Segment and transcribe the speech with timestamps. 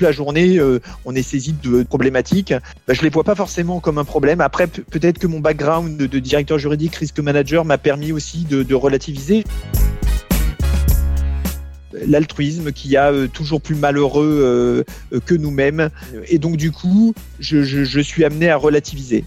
[0.00, 0.58] la journée,
[1.04, 2.54] on est saisi de problématiques,
[2.86, 4.40] bah, je les vois pas forcément comme un problème.
[4.40, 9.44] Après, peut-être que mon background de, directeur juridique, risque manager m'a permis aussi de, relativiser
[12.06, 14.84] l'altruisme qui a toujours plus malheureux
[15.24, 15.88] que nous-mêmes.
[16.28, 19.24] Et donc, du coup, je suis amené à relativiser.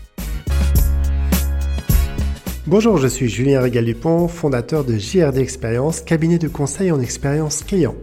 [2.70, 7.95] Bonjour, je suis Julien Régal-Dupont, fondateur de JRD Expérience, cabinet de conseil en expérience client.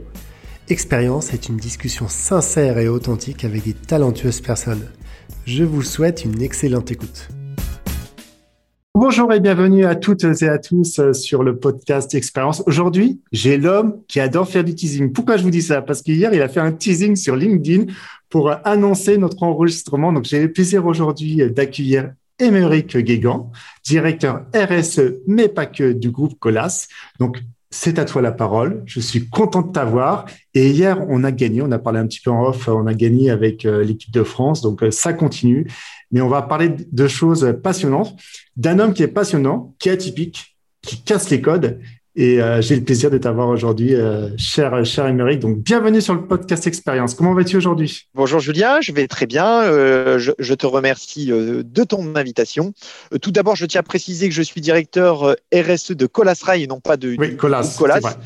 [0.68, 4.88] Expérience est une discussion sincère et authentique avec des talentueuses personnes.
[5.44, 7.28] Je vous souhaite une excellente écoute.
[8.92, 12.64] Bonjour et bienvenue à toutes et à tous euh, sur le podcast Expérience.
[12.66, 15.12] Aujourd'hui, j'ai l'homme qui adore faire du teasing.
[15.12, 15.82] Pourquoi je vous dis ça?
[15.82, 17.84] Parce qu'hier, il a fait un teasing sur LinkedIn
[18.28, 20.12] pour annoncer notre enregistrement.
[20.12, 22.10] Donc, j'ai le plaisir aujourd'hui d'accueillir
[22.40, 23.52] Émeric Guégan,
[23.84, 26.88] directeur RSE, mais pas que du groupe Colas.
[27.20, 27.38] Donc,
[27.76, 28.82] c'est à toi la parole.
[28.86, 30.24] Je suis content de t'avoir.
[30.54, 31.60] Et hier, on a gagné.
[31.60, 32.68] On a parlé un petit peu en off.
[32.68, 34.62] On a gagné avec euh, l'équipe de France.
[34.62, 35.70] Donc, euh, ça continue.
[36.10, 38.16] Mais on va parler de choses passionnantes,
[38.56, 41.80] d'un homme qui est passionnant, qui est atypique, qui casse les codes
[42.16, 45.38] et euh, j'ai le plaisir de t'avoir aujourd'hui, euh, cher, cher Émeric.
[45.38, 47.14] Donc, bienvenue sur le podcast Expérience.
[47.14, 48.06] Comment vas-tu aujourd'hui?
[48.14, 49.64] Bonjour Julien, je vais très bien.
[49.64, 52.72] Euh, je, je, te remercie de ton invitation.
[53.20, 56.66] Tout d'abord, je tiens à préciser que je suis directeur RSE de Colas Rail et
[56.66, 57.76] non pas de oui, Colas.
[57.78, 58.16] Colas.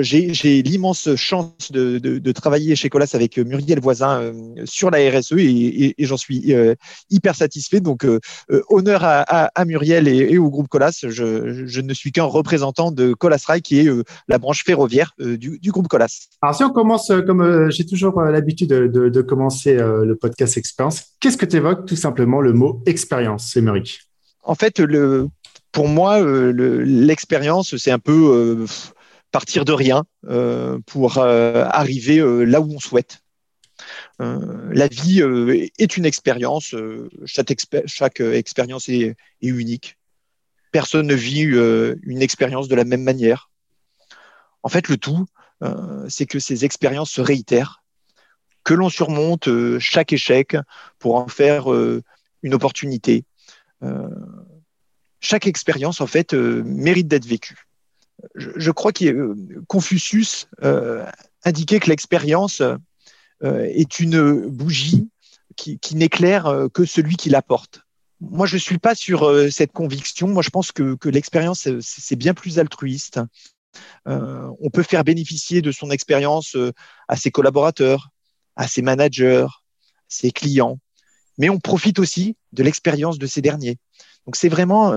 [0.00, 4.32] j'ai l'immense chance de, de, de, travailler chez Colas avec Muriel Voisin
[4.64, 6.54] sur la RSE et, et, et j'en suis
[7.10, 7.80] hyper satisfait.
[7.80, 8.06] Donc,
[8.70, 10.98] honneur à, à, à Muriel et, et, au groupe Colas.
[11.02, 15.14] Je, je ne suis qu'un représentant de Colas Colas qui est euh, la branche ferroviaire
[15.20, 16.28] euh, du, groupe Colas.
[16.42, 21.36] Alors, si on commence, euh, comme j'ai toujours l'habitude de, commencer le podcast expérience, qu'est-ce
[21.36, 24.00] que tu évoques tout simplement le mot expérience, Émeric?
[24.42, 25.28] En fait, le,
[25.72, 28.66] pour moi, l'expérience, c'est un peu
[29.32, 30.04] partir de rien
[30.86, 33.20] pour arriver là où on souhaite.
[34.18, 35.22] la vie
[35.78, 36.74] est une expérience.
[37.24, 37.54] chaque,
[37.86, 39.96] chaque expérience est, unique
[40.74, 43.48] personne ne vit euh, une expérience de la même manière.
[44.64, 45.24] En fait, le tout,
[45.62, 47.84] euh, c'est que ces expériences se réitèrent,
[48.64, 50.56] que l'on surmonte euh, chaque échec
[50.98, 51.66] pour en faire
[52.42, 53.24] une opportunité.
[55.20, 57.68] chaque expérience, en fait, mérite d'être vécue.
[58.34, 59.34] Je, crois que
[59.68, 60.48] Confucius
[61.44, 62.62] indiquait que l'expérience
[63.42, 65.08] est une bougie
[65.54, 67.83] qui, qui n'éclaire que celui qui l'apporte
[68.30, 70.28] moi, je ne suis pas sur euh, cette conviction.
[70.28, 73.20] Moi, je pense que, l'expérience, c'est bien plus altruiste.
[74.08, 76.72] Euh, on peut faire bénéficier de son expérience euh,
[77.08, 78.10] à ses collaborateurs,
[78.56, 79.46] à ses managers,
[80.08, 80.78] ses clients,
[81.38, 83.78] mais on profite aussi de l'expérience de ces derniers.
[84.26, 84.94] Donc, c'est vraiment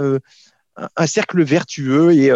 [0.95, 2.31] un cercle vertueux et,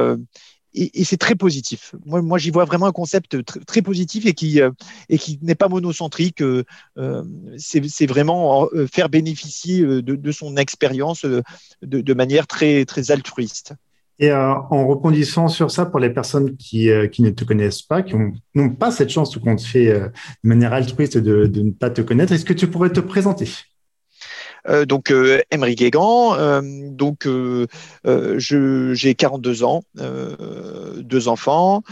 [0.73, 1.95] et, c'est très positif.
[2.05, 4.71] Moi, j'y vois vraiment un concept très, positif et qui, euh,
[5.19, 6.41] qui n'est pas monocentrique.
[6.41, 6.63] Euh,
[6.97, 7.23] euh
[7.57, 11.25] c'est vraiment faire bénéficier de, son expérience
[11.81, 13.73] de, manière très, très altruiste.
[14.19, 18.15] Et en rebondissant sur ça, pour les personnes qui, qui ne te connaissent pas, qui
[18.55, 20.11] n'ont pas cette chance, qu'on te fait de
[20.43, 23.49] manière altruiste de, ne pas te connaître, est-ce que tu pourrais te présenter?
[24.87, 27.27] Donc euh, Emery Guégan, euh, donc
[28.05, 29.83] j'ai 42 ans,
[30.97, 31.83] deux enfants.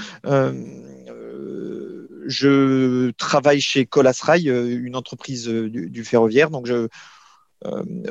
[2.28, 6.50] je travaille chez Colas Rail, une entreprise du, ferroviaire.
[6.50, 6.70] Donc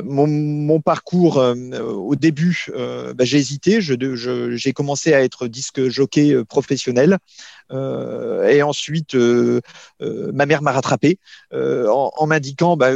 [0.04, 3.80] mon, parcours au début, bah, j'ai hésité.
[3.80, 7.18] j'ai commencé à être disque jockey professionnel.
[7.72, 9.60] Euh, et ensuite, euh,
[10.00, 11.18] euh, ma mère m'a rattrapé
[11.52, 12.90] en, m'indiquant bah,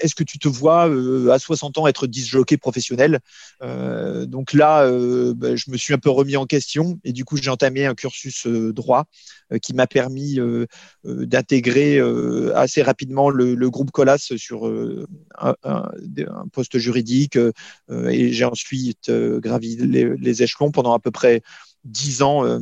[0.00, 0.90] est-ce que tu te vois
[1.32, 3.20] à 60 ans être disjockey professionnel?
[3.62, 4.88] Donc là,
[5.34, 7.94] bah, je me suis un peu remis en question et du coup, j'ai entamé un
[7.94, 9.06] cursus droit
[9.62, 10.38] qui m'a permis
[11.04, 12.00] d'intégrer
[12.54, 14.70] assez rapidement le, groupe Colas sur
[15.38, 15.54] un,
[16.52, 17.38] poste juridique
[17.90, 21.42] et j'ai ensuite gravi les, échelons pendant à peu près
[21.84, 22.58] dix ans euh,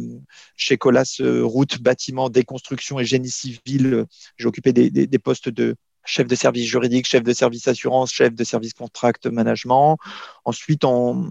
[0.56, 4.06] chez Colas euh, Route, Bâtiment, Déconstruction et Génie Civil.
[4.36, 8.34] J'ai occupé des, des, postes de chef de service juridique, chef de service assurance, chef
[8.34, 9.98] de service contract management.
[10.44, 11.24] Ensuite, en,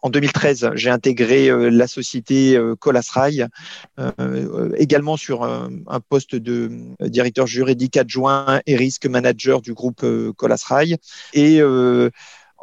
[0.00, 3.46] en 2013, j'ai intégré euh, la société Colas Rail,
[4.76, 6.70] également sur un, poste de
[7.00, 10.04] directeur juridique adjoint et risque manager du groupe
[10.36, 10.96] Colas Rail.
[11.32, 11.60] Et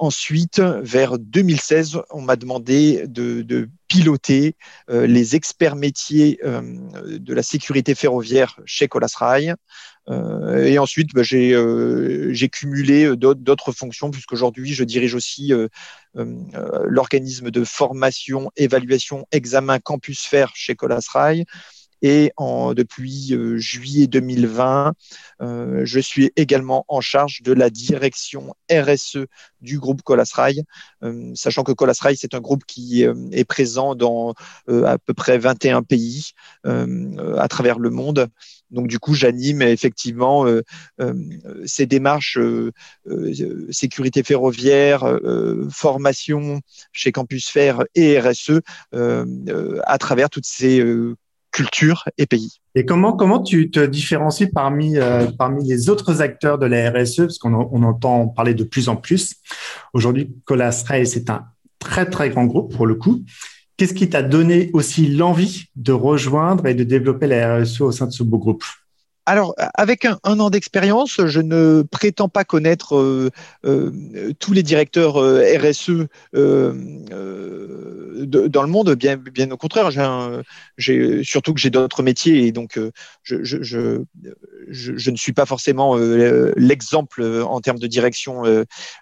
[0.02, 4.56] Ensuite, vers 2016, on m'a demandé de, piloter
[4.90, 6.62] euh, les experts métiers euh,
[7.20, 9.54] de la sécurité ferroviaire chez Colas Rail.
[10.08, 15.52] Euh, et ensuite, bah, j'ai cumulé d'autres fonctions, puisqu'aujourd'hui, je dirige aussi
[16.16, 21.46] l'organisme de formation, évaluation, examen Campus Fer chez Colas Rail
[22.02, 24.94] Et en, depuis juillet 2020,
[25.40, 29.26] je suis également en charge de la direction RSE
[29.62, 30.64] du groupe Colasrail,
[31.36, 34.34] sachant que Colasrail, c'est un groupe qui est présent dans
[34.68, 36.32] à peu près 21 pays
[36.64, 38.30] à travers le monde.
[38.72, 40.62] Donc du coup, j'anime effectivement euh,
[41.00, 41.14] euh,
[41.66, 42.72] ces démarches euh,
[43.70, 45.20] sécurité ferroviaire,
[45.70, 46.62] formation
[46.92, 48.62] chez Campus Fer et RSE
[48.94, 50.84] à travers toutes ces
[51.52, 52.60] cultures et pays.
[52.76, 54.96] Et comment comment tu te différencies parmi
[55.38, 58.96] parmi les autres acteurs de la RSE parce qu'on on entend parler de plus en
[58.96, 59.36] plus.
[59.94, 61.46] Aujourd'hui, Colas Rail c'est un
[61.80, 63.24] très très grand groupe pour le coup.
[63.78, 68.06] Qu'est-ce qui t'a donné aussi l'envie de rejoindre et de développer la RSE au sein
[68.06, 68.64] de ce beau groupe?
[69.28, 73.30] Alors, avec un, an d'expérience, je ne prétends pas connaître euh,
[73.66, 76.74] euh, tous les directeurs euh, RSE dans
[78.64, 78.96] le monde.
[78.96, 79.92] Bien, au contraire,
[81.22, 82.80] surtout que j'ai d'autres métiers et donc
[83.22, 84.02] je,
[85.12, 85.96] ne suis pas forcément
[86.58, 88.42] l'exemple en termes de direction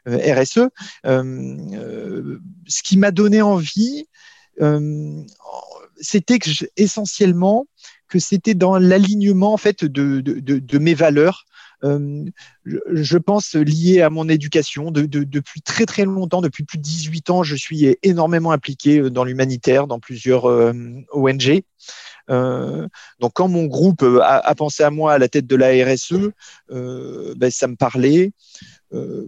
[0.06, 0.68] RSE.
[1.06, 4.08] ce qui m'a donné envie,
[6.02, 7.68] c'était que essentiellement
[8.10, 11.46] que c'était dans l'alignement en fait de, mes valeurs.
[11.86, 12.26] Euh,
[12.66, 14.92] je pense lié à mon éducation.
[14.92, 19.24] De, depuis très très longtemps, depuis plus de 18 ans, je suis énormément impliqué dans
[19.24, 20.74] l'humanitaire, dans plusieurs euh,
[21.14, 21.64] ONG.
[22.30, 22.88] Euh,
[23.20, 26.32] donc quand mon groupe a, pensé à moi à la tête de la RSE,
[26.72, 28.32] euh, ben, ça me parlait.
[28.94, 29.26] Euh,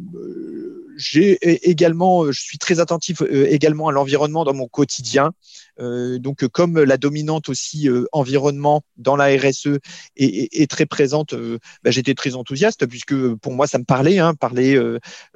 [1.01, 5.31] j'ai également, je suis très attentif également à l'environnement dans mon quotidien.
[5.79, 9.79] Euh, donc, comme la dominante aussi euh, environnement dans la RSE
[10.15, 14.33] est, très présente, euh, bah, j'étais très enthousiaste puisque pour moi, ça me parlait, hein,
[14.35, 14.79] parler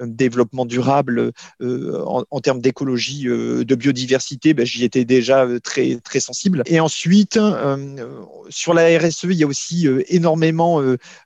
[0.00, 6.62] développement durable en, termes d'écologie, de biodiversité, bah, j'y étais déjà très très sensible.
[6.66, 7.38] Et ensuite,
[8.48, 10.80] sur la RSE, il y a aussi énormément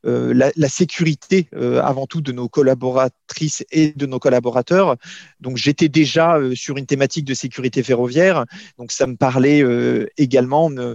[0.05, 4.30] la, la, sécurité avant tout de nos collaboratrices et de nos collaborateurs.
[5.41, 8.45] Donc, j'étais déjà sur une thématique de sécurité ferroviaire.
[8.79, 10.95] Donc, ça me parlait euh, également euh,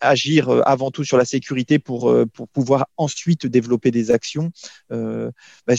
[0.00, 4.50] agir euh, avant tout sur la sécurité pour, pour pouvoir ensuite développer des actions.
[4.90, 5.74] Bah,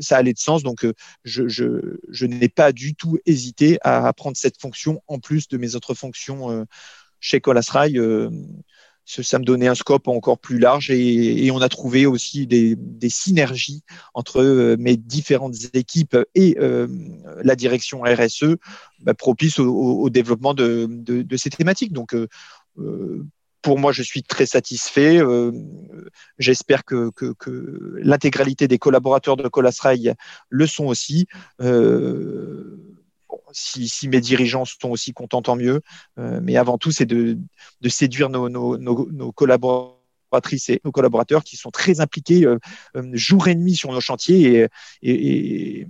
[0.00, 0.86] ça allait de sens, donc
[1.24, 5.56] je, je, je n'ai pas du tout hésité à prendre cette fonction en plus de
[5.56, 6.66] mes autres fonctions
[7.20, 7.98] chez Colasrail
[9.06, 12.76] ça me donnait un scope encore plus large et, on a trouvé aussi des,
[13.08, 13.82] synergies
[14.14, 16.88] entre euh, mes différentes équipes et euh,
[17.42, 18.56] la direction RSE
[19.00, 21.92] bah, propice au, développement de, ces thématiques.
[21.92, 22.26] Donc, euh,
[23.62, 25.20] pour moi, je suis très satisfait.
[26.38, 27.10] J'espère que,
[28.02, 30.14] l'intégralité des collaborateurs de Colasrail
[30.50, 31.26] le sont aussi
[33.56, 35.80] si, mes dirigeants sont aussi contents, tant mieux.
[36.18, 37.38] Euh, mais avant tout, c'est de,
[37.88, 42.58] séduire nos, collaboratrices et nos collaborateurs qui sont très impliqués euh,
[42.96, 44.66] euh, jour et nuit sur nos chantiers
[45.02, 45.86] et,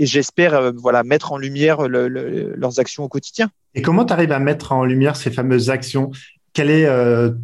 [0.00, 3.50] j'espère voilà, mettre en lumière leurs actions au quotidien.
[3.74, 6.10] Et comment tu arrives à mettre en lumière ces fameuses actions?
[6.52, 6.88] Quel est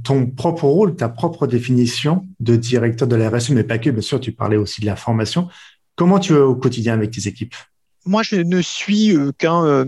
[0.05, 4.01] ton propre rôle, ta propre définition de directeur de la RSE, mais pas que, bien
[4.01, 5.49] sûr, tu parlais aussi de la formation.
[5.97, 7.55] Comment tu es au quotidien avec tes équipes?
[8.07, 9.85] Moi, je ne suis euh, qu'un euh,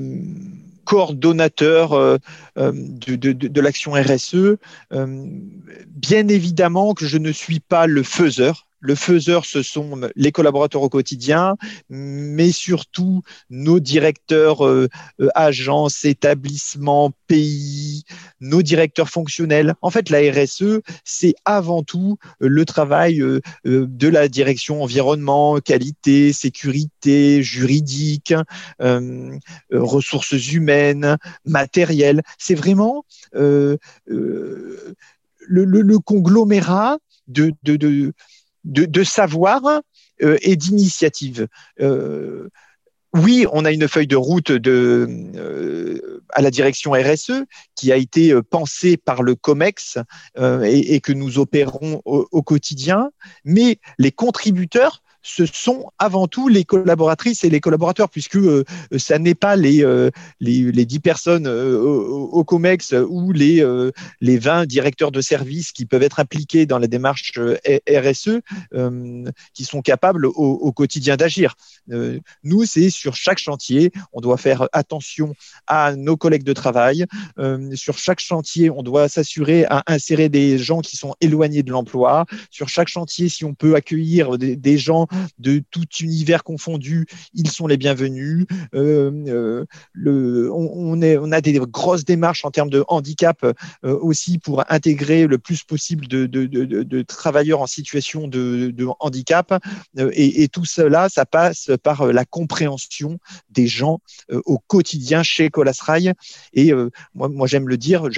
[0.84, 2.18] coordonnateur euh,
[2.56, 4.58] de, de, l'action RSE.
[4.90, 8.66] bien évidemment que je ne suis pas le faiseur.
[8.82, 11.54] Le faiseur, ce sont les collaborateurs au quotidien,
[11.88, 14.88] mais surtout nos directeurs, euh,
[15.20, 18.02] euh, agences, établissements, pays,
[18.40, 19.74] nos directeurs fonctionnels.
[19.82, 23.22] En fait, la RSE, c'est avant tout euh, le travail
[23.64, 28.34] de la direction environnement, qualité, sécurité, juridique,
[29.70, 32.22] ressources humaines, matériel.
[32.36, 33.78] C'est vraiment le,
[35.98, 36.98] conglomérat
[37.28, 37.54] de,
[39.04, 39.82] savoir
[40.22, 41.48] euh, et d'initiative.
[41.80, 42.48] Euh,
[43.14, 47.96] oui, on a une feuille de route de, euh, à la direction RSE qui a
[47.96, 49.98] été pensée par le COMEX
[50.38, 53.10] et, que nous opérons au, quotidien,
[53.44, 58.64] mais les contributeurs ce sont avant tout les collaboratrices et les collaborateurs, puisque euh,
[58.96, 60.10] ça n'est pas les, euh,
[60.40, 63.64] les, les, 10 personnes euh, au, COMEX ou les,
[64.20, 67.32] les 20 directeurs de services qui peuvent être impliqués dans la démarche
[67.88, 68.40] RSE
[69.54, 71.54] qui sont capables au, quotidien d'agir.
[72.42, 75.34] nous, c'est sur chaque chantier, on doit faire attention
[75.66, 77.06] à nos collègues de travail.
[77.74, 82.26] sur chaque chantier, on doit s'assurer à insérer des gens qui sont éloignés de l'emploi.
[82.50, 85.06] Sur chaque chantier, si on peut accueillir des gens
[85.38, 88.46] de tout univers confondu, ils sont les bienvenus.
[88.72, 89.66] on,
[91.02, 93.46] est, on a des grosses démarches en termes de handicap
[93.82, 99.62] aussi pour intégrer le plus possible de, travailleurs en situation de, handicap.
[100.12, 103.18] Et, tout cela, ça passe par la compréhension
[103.50, 104.00] des gens
[104.30, 106.12] au quotidien chez Colas Rail.
[106.52, 106.72] Et
[107.14, 108.08] moi, j'aime le dire,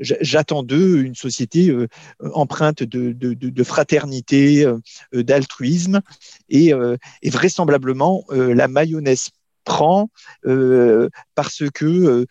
[0.00, 1.88] j'attends d'eux une société euh,
[2.32, 4.78] empreinte de, fraternité, euh,
[5.12, 6.00] d'altruisme,
[6.48, 9.30] et, euh, vraisemblablement la mayonnaise
[9.64, 10.08] prend
[11.34, 12.26] parce que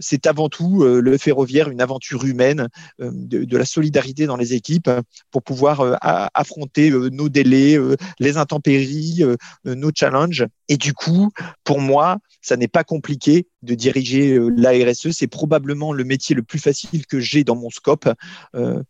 [0.00, 2.68] c'est avant tout le ferroviaire une aventure humaine
[2.98, 4.90] de, la solidarité dans les équipes
[5.30, 5.98] pour pouvoir
[6.34, 7.78] affronter nos délais,
[8.18, 9.22] les intempéries,
[9.64, 10.46] nos challenges.
[10.68, 11.30] Et du coup,
[11.62, 12.18] pour moi,
[12.48, 15.10] ça n'est pas compliqué de diriger euh, la RSE.
[15.10, 18.08] C'est probablement le métier le plus facile que j'ai dans mon scope
[18.54, 18.82] euh,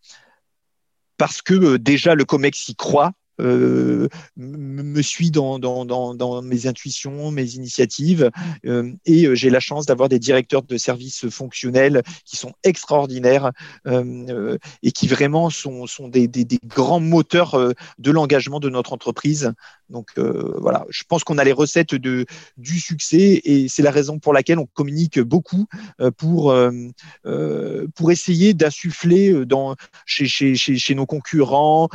[1.17, 3.13] parce que euh, déjà le COMEX y croit.
[3.39, 8.31] Me suit dans, dans, mes intuitions, mes initiatives,
[8.65, 13.53] et j'ai la chance d'avoir des directeurs de services fonctionnels qui sont extraordinaires
[13.87, 19.53] et qui vraiment sont, sont des, des, grands moteurs de l'engagement de notre entreprise.
[19.91, 22.27] Donc euh, voilà, je pense qu'on a les recettes de,
[22.57, 25.67] du succès et c'est la raison pour laquelle on communique beaucoup
[26.01, 31.89] euh, pour, euh, pour essayer d'insuffler dans, chez, chez, chez, nos concurrents,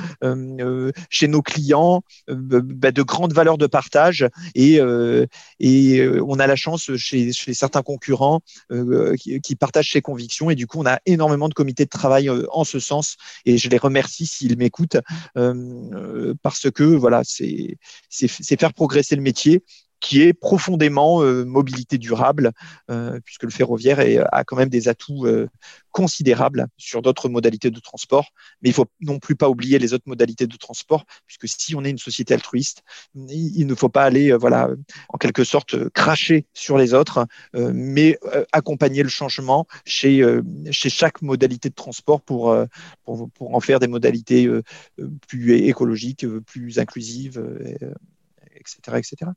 [1.10, 4.28] chez clients, bah, de grandes valeurs de partage.
[4.56, 4.80] Et,
[5.60, 8.42] et on a la chance chez, certains concurrents
[9.20, 10.50] qui, qui, partagent ces convictions.
[10.50, 13.18] Et du coup on a énormément de comités de travail en ce sens.
[13.46, 14.98] Et je les remercie s'ils m'écoutent
[16.42, 17.78] parce que voilà, c'est
[18.58, 19.64] faire progresser le métier
[20.04, 22.52] qui est profondément euh, mobilité durable,
[22.92, 25.48] euh, puisque le ferroviaire a quand même des atouts euh,
[25.92, 28.28] considérables sur d'autres modalités de transport.
[28.62, 31.86] Mais il faut non plus pas oublier les autres modalités de transport, puisque si on
[31.86, 32.84] est une société altruiste,
[33.16, 34.70] il, ne faut pas aller, voilà,
[35.08, 38.20] en quelque sorte, cracher sur les autres, mais
[38.52, 40.22] accompagner le changement chez,
[40.72, 42.54] chez chaque modalité de transport pour,
[43.06, 44.50] pour, pour en faire des modalités
[45.28, 47.42] plus écologiques, plus inclusives,
[48.58, 49.32] etc., etc.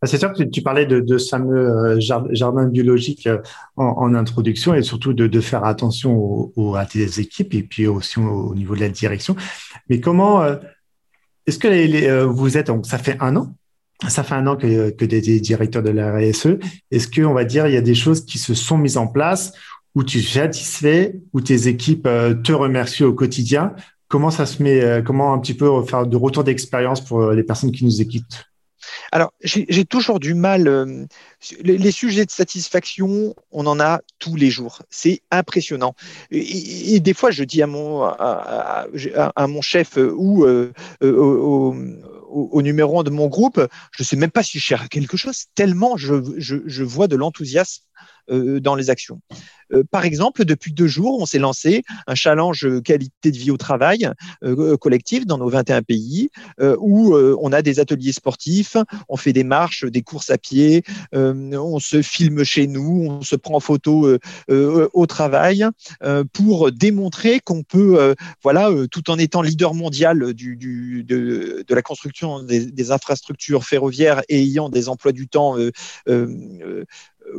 [0.00, 3.38] Bah, c'est sûr que tu parlais de, de ce fameux euh, jardin biologique euh,
[3.76, 8.74] en, introduction et surtout de, faire attention à tes équipes et puis aussi au, niveau
[8.74, 9.36] de la direction.
[9.88, 10.56] Mais comment euh,
[11.46, 13.54] est-ce que vous êtes donc ça fait un an
[14.08, 16.58] ça fait un an que, que tu es directeur de la RSE.
[16.90, 19.52] Est-ce qu'on va dire il y a des choses qui se sont mises en place
[19.94, 22.08] où tu es satisfait, où tes équipes
[22.42, 23.74] te remercient au quotidien?
[24.08, 27.70] Comment ça se met Comment un petit peu faire de retour d'expérience pour les personnes
[27.70, 28.51] qui nous écoutent?
[29.10, 30.68] Alors, j'ai toujours du mal.
[30.68, 31.06] Euh,
[31.60, 34.82] les, sujets de satisfaction, on en a tous les jours.
[34.90, 35.94] C'est impressionnant.
[36.30, 38.86] Et, des fois, je dis à mon, à,
[39.48, 43.60] mon chef ou euh, au, numéro un de mon groupe,
[43.92, 47.16] je ne sais même pas si je cherche quelque chose, tellement je, je vois de
[47.16, 47.82] l'enthousiasme
[48.30, 49.20] euh, dans les actions.
[49.72, 53.56] Euh, par exemple, depuis deux jours, on s'est lancé un challenge qualité de vie au
[53.56, 54.08] travail
[54.44, 56.30] euh, collectif dans nos 21 pays,
[56.78, 58.76] où on a des ateliers sportifs,
[59.08, 63.36] on fait des marches, des courses à pied, on se filme chez nous, on se
[63.36, 64.16] prend en photo
[64.48, 65.66] au travail
[66.32, 72.90] pour démontrer qu'on peut, voilà, tout en étant leader mondial de, la construction des, des,
[72.90, 75.56] infrastructures ferroviaires et ayant des emplois du temps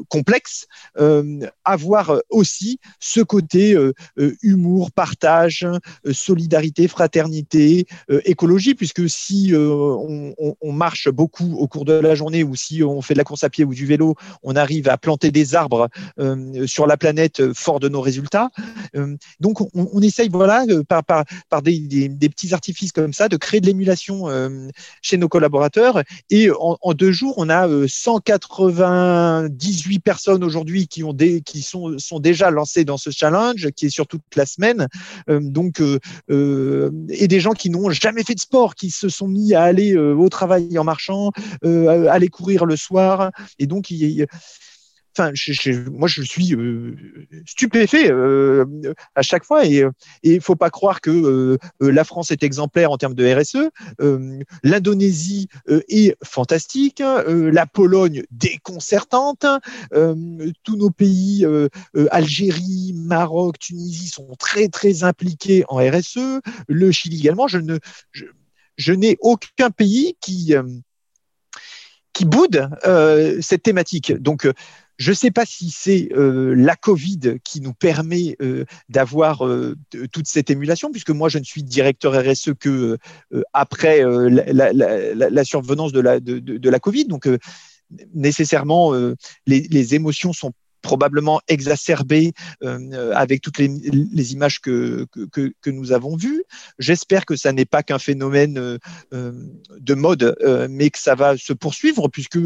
[0.10, 0.68] complexe,
[1.00, 5.66] euh, avoir aussi ce côté euh, euh, humour, partage,
[6.12, 7.86] solidarité, fraternité,
[8.26, 10.34] écologie, puisque si on,
[10.74, 13.50] marche beaucoup au cours de la journée ou si on fait de la course à
[13.50, 15.90] pied ou du vélo, on arrive à planter des arbres
[16.66, 18.50] sur la planète fort de nos résultats.
[19.40, 21.24] donc on, essaye, voilà, par,
[21.62, 24.28] des, petits artifices comme ça, de créer de l'émulation
[25.02, 26.04] chez nos collaborateurs.
[26.30, 31.14] Et en, en, deux jours, on a 198 18 personnes aujourd'hui qui ont
[31.46, 34.88] qui sont, sont déjà lancées dans ce challenge, qui est sur toute la semaine.
[35.30, 36.00] Euh, donc, euh,
[36.32, 39.64] euh, et des gens qui n'ont jamais fait de sport, qui se sont mis à
[39.64, 41.32] aller au travail en marchant,
[41.64, 43.32] à aller courir le soir.
[43.60, 44.26] Et donc, il,
[45.18, 45.32] enfin,
[45.92, 46.96] moi, je suis euh,
[47.46, 48.66] stupéfait euh,
[49.16, 49.66] à chaque fois.
[49.66, 49.84] Et
[50.24, 53.70] il faut pas croire que euh, la France est exemplaire en termes de RSE.
[54.64, 57.02] L'Indonésie est fantastique.
[57.02, 59.46] la Pologne déconcertante.
[60.64, 61.46] tous nos pays,
[62.12, 66.42] Algérie, Maroc, Tunisie, sont très très impliqués en RSE.
[66.68, 67.48] Le Chili également.
[67.48, 67.78] Je ne,
[68.12, 68.26] je,
[68.78, 70.54] je n'ai aucun pays qui
[72.14, 72.70] qui boude
[73.42, 74.14] cette thématique.
[74.14, 74.48] Donc,
[74.98, 79.76] je ne sais pas si c'est euh, la Covid qui nous permet euh, d'avoir euh,
[80.12, 82.98] toute cette émulation, puisque moi, je ne suis directeur RSE que
[83.54, 87.06] après la, la, survenance de la, de, de, la Covid.
[87.06, 87.28] Donc,
[88.14, 88.94] nécessairement,
[89.46, 95.70] les, les, émotions sont probablement exacerbé euh, avec toutes les, les images que, que, que,
[95.72, 96.44] nous avons vues.
[96.78, 98.78] J'espère que ça n'est pas qu'un phénomène euh,
[99.14, 99.32] euh,
[99.80, 100.36] de mode,
[100.70, 102.38] mais que ça va se poursuivre, puisque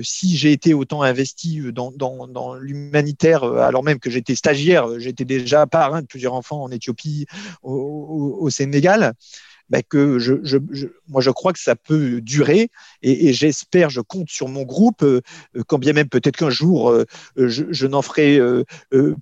[0.00, 5.24] si j'ai été autant investi dans, dans, dans l'humanitaire, alors même que j'étais stagiaire, j'étais
[5.24, 7.26] déjà parrain de plusieurs enfants en Éthiopie,
[7.62, 9.14] au, au Sénégal,
[9.70, 10.34] bah, que je,
[11.08, 12.70] moi je crois que ça peut durer
[13.02, 15.20] et, j'espère, je compte sur mon groupe, euh,
[15.66, 17.04] quand bien même peut-être qu'un jour euh,
[17.36, 18.64] je, n'en ferai euh,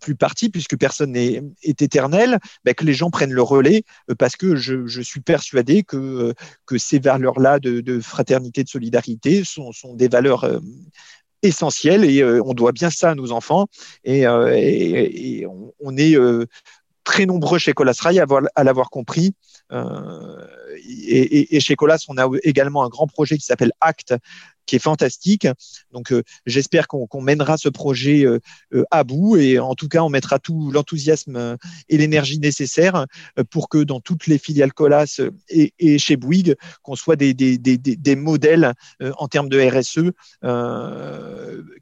[0.01, 3.83] plus partie puisque personne n'est est éternel, bah, que les gens prennent le relais
[4.19, 6.35] parce que je, suis persuadé que,
[6.77, 10.61] ces valeurs-là de, fraternité, de solidarité sont, des valeurs
[11.43, 13.67] essentielles et on doit bien ça à nos enfants
[14.05, 16.17] et, on, est
[17.07, 19.35] très nombreux chez Colas Rai à l'avoir compris
[19.73, 20.47] euh,
[20.77, 24.15] et, et, chez Colas, on a également un grand projet qui s'appelle Act,
[24.67, 25.47] qui est fantastique.
[25.93, 28.41] Donc, euh, j'espère qu'on mènera ce projet euh,
[28.91, 31.57] à bout et en tout cas, on mettra tout l'enthousiasme
[31.89, 33.07] et l'énergie nécessaire
[33.51, 37.59] pour que dans toutes les filiales Colas et, et chez Bouygues, qu'on soit des, des,
[37.59, 40.11] des, des, modèles en termes de RSE,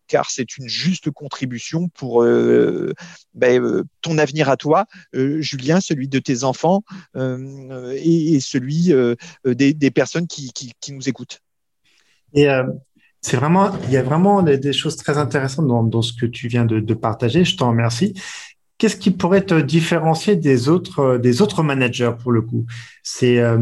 [0.07, 2.23] car c'est une juste contribution pour
[3.35, 6.83] ben, ton avenir à toi, Julien, celui de tes enfants
[7.17, 8.93] et, celui
[9.45, 11.41] des, des personnes qui, qui, qui nous écoutent.
[12.35, 12.65] Et euh,
[13.21, 16.67] c'est vraiment, il y a vraiment des, choses très intéressantes dans, ce que tu viens
[16.67, 17.45] de, partager.
[17.45, 18.15] Je t'en remercie.
[18.77, 22.67] Qu'est-ce qui pourrait te différencier des autres, euh, des autres managers pour le coup?
[23.03, 23.59] C'est euh,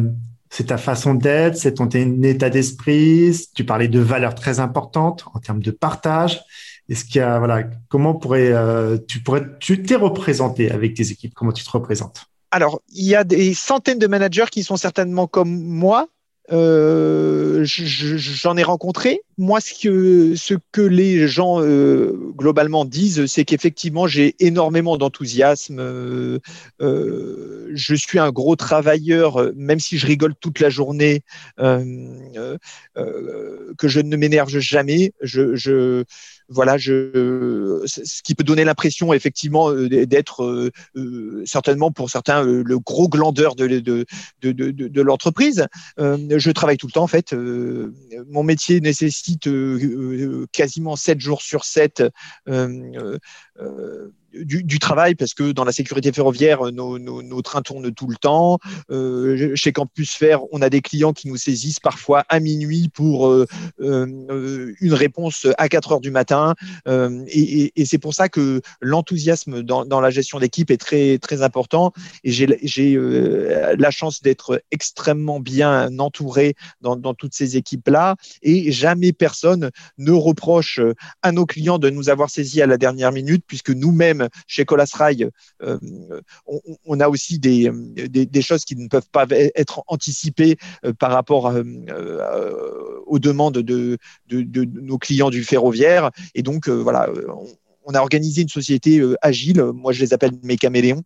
[0.67, 3.37] ta façon d'être, c'est ton état d'esprit.
[3.55, 6.41] Tu parlais de valeurs très importantes en termes de partage.
[6.89, 8.53] Est-ce qu'il y a voilà comment pourrait
[9.07, 11.33] tu pourrais tu t'es représenté avec tes équipes?
[11.35, 12.27] Comment tu te représentes?
[12.51, 16.09] Alors il y a des centaines de managers qui sont certainement comme moi,
[16.51, 19.21] euh, j'en ai rencontré.
[19.39, 25.79] Moi, ce que, ce que les gens euh, globalement disent, c'est qu'effectivement, j'ai énormément d'enthousiasme.
[25.79, 26.39] Euh,
[26.81, 31.23] euh je suis un gros travailleur, même si je rigole toute la journée,
[31.59, 32.59] euh,
[33.79, 35.13] que je ne m'énerve jamais.
[35.23, 36.05] Je, je,
[36.53, 42.43] voilà, je, ce qui peut donner l'impression effectivement euh, d'être euh, euh, certainement pour certains
[42.43, 45.67] le gros glandeur de, de, l'entreprise.
[45.99, 47.33] je travaille tout le temps en fait.
[47.33, 49.49] mon métier nécessite
[50.53, 52.05] quasiment 7 jours sur 7
[54.45, 58.09] du, du, travail parce que dans la sécurité ferroviaire, nos, nos, nos trains tournent tout
[58.09, 58.59] le temps.
[58.91, 63.29] Euh, chez Campus Fer, on a des clients qui nous saisissent parfois à minuit pour
[63.29, 63.47] euh,
[63.81, 66.55] euh, une réponse à 4 heures du matin.
[66.89, 70.79] Euh, et, et, et c'est pour ça que l'enthousiasme dans, dans, la gestion d'équipe est
[70.79, 71.93] très, très important.
[72.25, 78.17] Et j'ai euh, la chance d'être extrêmement bien entouré dans, dans toutes ces équipes-là.
[78.43, 80.81] Et jamais personne ne reproche
[81.23, 84.91] à nos clients de nous avoir saisis à la dernière minute, puisque nous-mêmes, chez Colas
[84.95, 85.29] Rail,
[85.63, 85.79] euh,
[86.85, 91.49] on, a aussi des, des, choses qui ne peuvent pas être anticipées euh, par rapport
[91.49, 96.11] euh, aux demandes de, de, nos clients du ferroviaire.
[96.35, 97.09] Et donc, voilà,
[97.85, 101.03] on a organisé une société agile, moi je les appelle mes caméléons,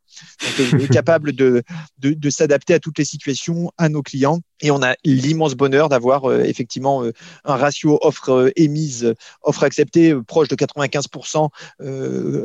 [0.58, 1.62] donc, capable de,
[1.98, 5.88] de, de s'adapter à toutes les situations, à nos clients et on a l'immense bonheur
[5.88, 7.12] d'avoir euh, effectivement euh,
[7.44, 11.48] un ratio offre euh, émise, offre acceptée proche de 95%,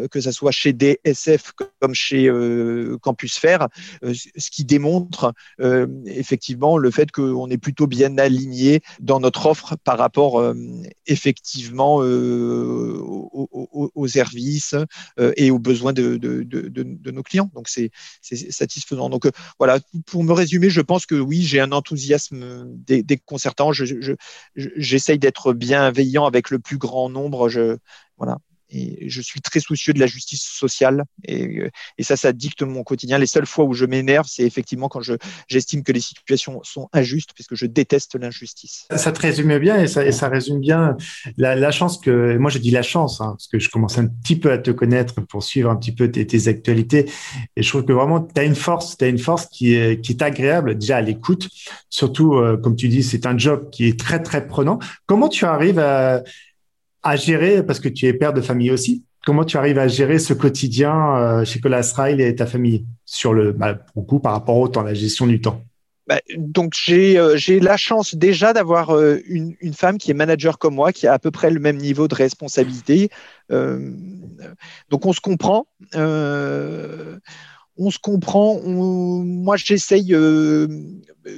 [0.10, 2.30] que ce soit chez DSF comme chez
[3.02, 3.68] Campus Faire,
[4.04, 5.34] ce qui démontre
[6.06, 10.44] effectivement le fait qu'on est plutôt bien aligné dans notre offre par rapport
[11.08, 13.28] effectivement aux,
[14.08, 14.76] services
[15.36, 17.50] et aux besoins de, nos clients.
[17.54, 19.10] Donc c'est satisfaisant.
[19.10, 19.28] Donc
[19.60, 23.72] voilà, pour me résumer, je pense que oui, j'ai un enthousiasme enthousiasme déconcertant.
[24.56, 27.50] J'essaye d'être bienveillant avec le plus grand nombre.
[27.50, 27.78] Je,
[28.18, 28.38] voilà
[28.72, 31.64] et je suis très soucieux de la justice sociale et,
[31.98, 33.18] et, ça, ça dicte mon quotidien.
[33.18, 35.14] Les seules fois où je m'énerve, c'est effectivement quand je
[35.48, 38.88] j'estime que les situations sont injustes, puisque je déteste l'injustice.
[38.96, 40.96] Ça te résume bien et ça, résume bien
[41.38, 44.36] la, chance que moi je dis la chance hein, parce que je commence un petit
[44.36, 47.10] peu à te connaître pour suivre un petit peu tes, actualités
[47.56, 50.14] et je trouve que vraiment tu as une force, tu une force qui est qui
[50.14, 51.50] est agréable déjà à l'écoute.
[51.90, 54.80] Surtout euh, comme tu dis, c'est un job qui est très très prenant.
[55.06, 56.24] Comment tu arrives à
[57.04, 60.20] à gérer, parce que tu es père de famille aussi, comment tu arrives à gérer
[60.20, 64.58] ce quotidien euh, chez Colas Rail et ta famille sur le, bah, beaucoup par rapport
[64.58, 65.64] au temps, la gestion du temps?
[66.08, 67.16] Bah, donc j'ai
[67.60, 71.20] la chance déjà d'avoir une, une, femme qui est manager comme moi, qui a à
[71.20, 73.10] peu près le même niveau de responsabilité.
[73.50, 75.68] donc on se comprend
[77.78, 78.60] on se comprend.
[78.64, 80.68] moi, j'essaye, euh,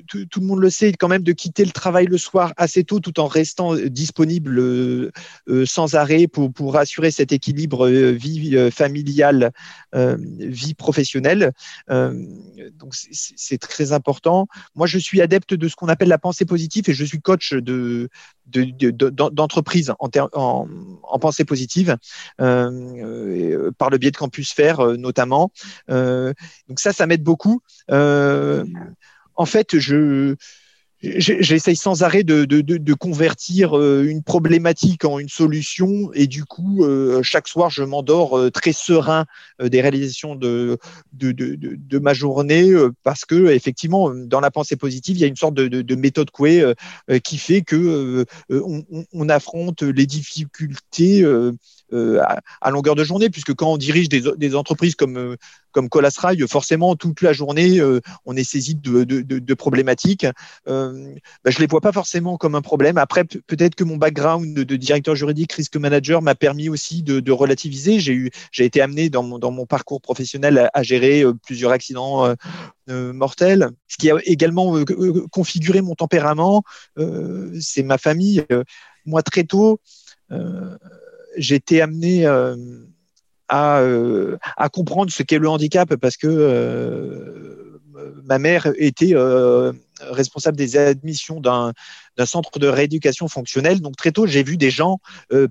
[0.08, 3.00] tout, le monde le sait, quand même de quitter le travail le soir assez tôt,
[3.00, 5.12] tout en restant disponible euh,
[5.48, 9.52] euh, sans arrêt pour, pour assurer cet équilibre vie familiale,
[9.94, 11.52] vie professionnelle.
[11.90, 14.48] donc, c'est très important.
[14.76, 17.54] Moi, je suis adepte de ce qu'on appelle la pensée positive et je suis coach
[17.54, 18.10] de
[18.46, 20.68] d'entreprise en, en,
[21.14, 21.98] en, pensée positive
[22.42, 25.52] euh, par le biais de Campus Faire notamment.
[25.90, 26.34] Euh,
[26.68, 27.62] donc ça, ça m'aide beaucoup.
[27.92, 28.66] Euh,
[29.36, 30.36] en fait, je
[31.04, 36.46] j'essaye sans arrêt de, de, de, convertir euh, une problématique en une solution et du
[36.46, 39.26] coup euh, chaque soir je m'endors euh, très serein
[39.62, 40.78] des réalisations de,
[41.12, 42.72] de, ma journée
[43.04, 46.64] parce que effectivement dans la pensée positive il y a une sorte de, méthode Coué
[47.24, 51.24] qui fait que on, on, affronte les difficultés
[52.62, 55.38] à, longueur de journée puisque quand on dirige des, entreprises comme
[55.74, 60.26] comme Colasrail, forcément, toute la journée, euh, on est saisi de, problématiques.
[60.70, 62.98] Euh, bah, je ne les vois pas forcément comme un problème.
[62.98, 68.00] Après, peut-être que mon background de, directeur juridique, risque manager, m'a permis aussi de, relativiser.
[68.00, 72.34] J'ai été amené dans mon, dans mon parcours professionnel à, gérer euh, plusieurs accidents
[72.88, 73.70] mortels.
[73.88, 74.76] Ce qui a également
[75.32, 76.64] configuré mon tempérament,
[77.60, 78.46] c'est ma famille.
[79.06, 79.80] moi, très tôt,
[81.38, 82.26] j'ai été amené
[83.54, 87.80] euh, à, comprendre ce qu'est le handicap parce que euh,
[88.24, 91.74] ma mère était euh, responsable des admissions d'un
[92.26, 93.82] centre de rééducation fonctionnelle.
[93.82, 94.98] Donc très tôt, j'ai vu des gens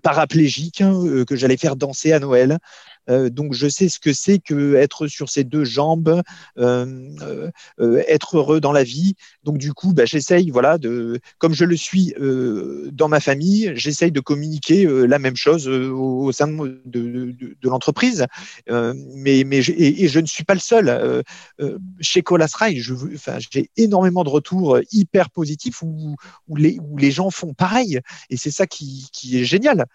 [0.02, 0.82] paraplégiques
[1.26, 2.58] que j'allais faire danser à Noël.
[3.10, 6.22] Euh, donc je sais ce que c'est que être sur ses deux jambes,
[6.58, 7.10] euh,
[7.80, 9.14] euh, être heureux dans la vie.
[9.44, 12.14] Donc du coup, bah, j'essaye, voilà, de, comme je le suis
[12.92, 18.26] dans ma famille, j'essaye de communiquer la même chose au, sein de, l'entreprise.
[18.68, 21.22] mais mais et, je ne suis pas le seul.
[22.00, 26.16] chez Colas je, enfin, j'ai énormément de retours hyper positifs où,
[26.48, 28.00] où, les, où les gens font pareil.
[28.30, 29.86] Et c'est ça qui, qui est génial.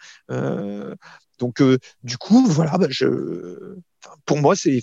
[1.39, 3.75] Donc, euh, du coup, voilà, bah, je,
[4.25, 4.79] pour moi, c'est,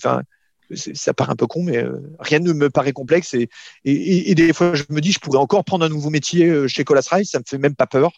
[0.76, 3.34] ça paraît un peu con, mais euh, rien ne me paraît complexe.
[3.34, 3.48] Et,
[3.84, 6.84] et, des fois, je me dis, je pourrais encore prendre un nouveau métier euh, chez
[6.84, 8.12] Colas Rice, ça me fait même pas peur.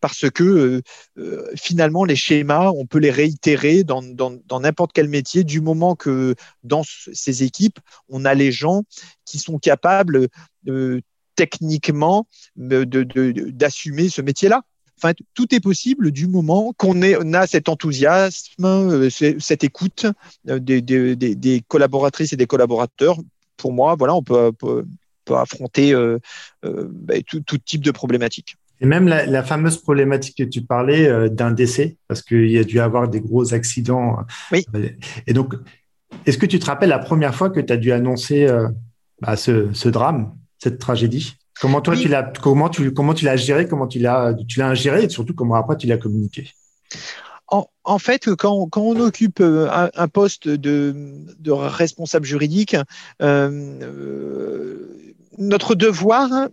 [0.00, 0.82] parce que
[1.56, 4.02] finalement, les schémas, on peut les réitérer dans
[4.60, 8.82] n'importe quel métier du moment que dans ces équipes, on a les gens
[9.24, 10.28] qui sont capables
[11.36, 14.62] techniquement d'assumer ce métier-là.
[15.34, 20.06] Tout est possible du moment qu'on a cet enthousiasme, euh, cette écoute
[20.48, 23.18] euh, des, collaboratrices et des collaborateurs.
[23.56, 24.52] Pour moi, voilà, on peut,
[25.30, 26.18] affronter euh,
[26.62, 28.56] bah, tout, type de problématiques.
[28.80, 32.80] Et même la, fameuse problématique que tu parlais d'un décès, parce qu'il y a dû
[32.80, 34.18] avoir des gros accidents.
[34.50, 34.66] Oui.
[35.26, 35.54] Et donc,
[36.26, 38.48] est-ce que tu te rappelles la première fois que tu as dû annoncer
[39.20, 41.36] bah, ce, drame, cette tragédie?
[41.60, 44.68] Comment toi tu l'as comment tu comment tu l'as géré, comment tu l'as tu l'as
[44.68, 46.50] ingéré et surtout comment après tu l'as communiqué?
[47.84, 50.94] En, fait, quand, quand, on occupe euh, un, poste de,
[51.38, 52.74] de, responsable juridique,
[53.22, 56.48] euh, euh, notre devoir,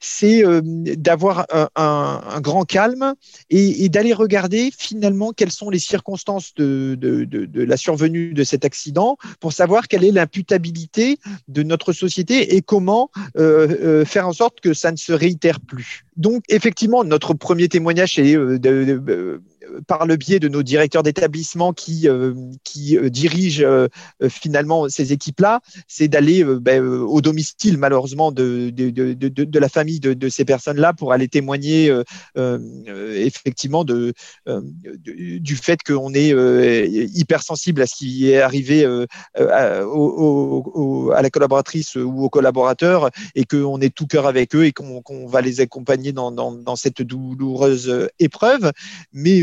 [0.00, 3.14] c'est euh, d'avoir un, grand calme
[3.50, 6.98] et, d'aller regarder finalement quelles sont les circonstances de,
[7.54, 13.10] la survenue de cet accident pour savoir quelle est l'imputabilité de notre société et comment
[13.36, 16.04] euh, euh, faire en sorte que ça ne se réitère plus.
[16.16, 19.40] Donc effectivement, notre premier témoignage est de
[19.86, 23.88] par le biais de nos directeurs d'établissement qui, euh, qui euh, dirigent euh,
[24.28, 29.12] finalement ces équipes-là, c'est d'aller ben, au domicile malheureusement de, de, de,
[29.44, 31.92] de la famille de, ces personnes-là pour aller témoigner
[32.86, 34.12] effectivement de,
[34.66, 36.30] du fait qu'on est
[37.14, 38.84] hypersensible à ce qui est arrivé
[39.36, 39.82] à,
[41.22, 45.40] la collaboratrice ou au collaborateur et qu'on est tout cœur avec eux et qu'on va
[45.40, 48.72] les accompagner dans, dans, dans cette douloureuse épreuve.
[49.12, 49.40] Mais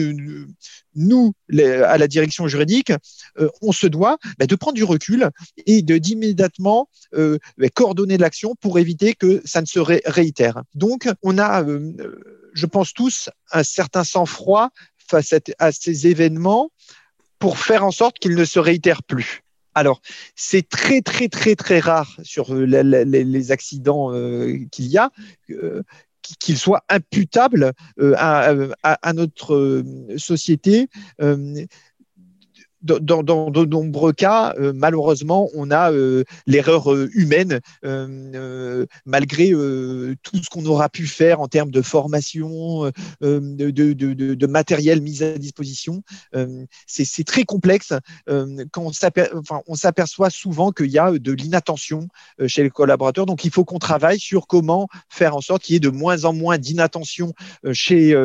[0.96, 2.92] nous, à la direction juridique,
[3.40, 5.30] euh, on se doit bah, de prendre du recul
[5.66, 10.64] et d'immédiatement euh, bah, coordonner l'action pour éviter que ça ne se réitère.
[10.76, 11.94] Donc, on a, euh,
[12.54, 16.72] je pense tous, un certain sang-froid face à, ces événements
[17.40, 19.42] pour faire en sorte qu'ils ne se réitèrent plus.
[19.76, 20.02] Alors,
[20.36, 24.12] c'est très, très, très, très rare sur les, accidents
[24.72, 25.12] qu'il y a
[26.40, 30.90] qu'il soit imputable euh, à, notre euh, société.
[32.90, 35.92] Euh, dans, de nombreux cas, malheureusement, on a
[36.48, 37.60] l'erreur humaine,
[39.06, 42.92] malgré tout ce qu'on aura pu faire en termes de formation,
[43.22, 46.04] de, de, matériel mis à disposition.
[46.88, 47.94] C'est très complexe
[48.28, 48.92] quand
[49.68, 52.08] on s'aperçoit souvent qu'il y a de l'inattention
[52.48, 53.26] chez les collaborateurs.
[53.26, 56.26] Donc, il faut qu'on travaille sur comment faire en sorte qu'il y ait de moins
[56.26, 57.34] en moins d'inattention
[57.72, 58.16] chez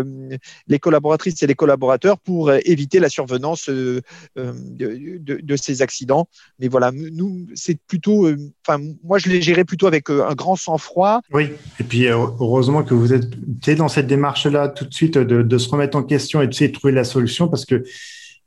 [0.67, 3.71] les collaboratrices et les collaborateurs pour éviter la survenance
[4.55, 6.29] de, ces accidents.
[6.59, 10.35] Mais voilà, nous, c'est plutôt, euh, enfin, moi, je les gérais plutôt avec euh, un
[10.35, 11.21] grand sang-froid.
[11.33, 13.29] Oui, et puis euh, heureusement que vous êtes
[13.77, 17.05] dans cette démarche-là tout de suite de, se remettre en question et de trouver la
[17.05, 17.85] solution parce que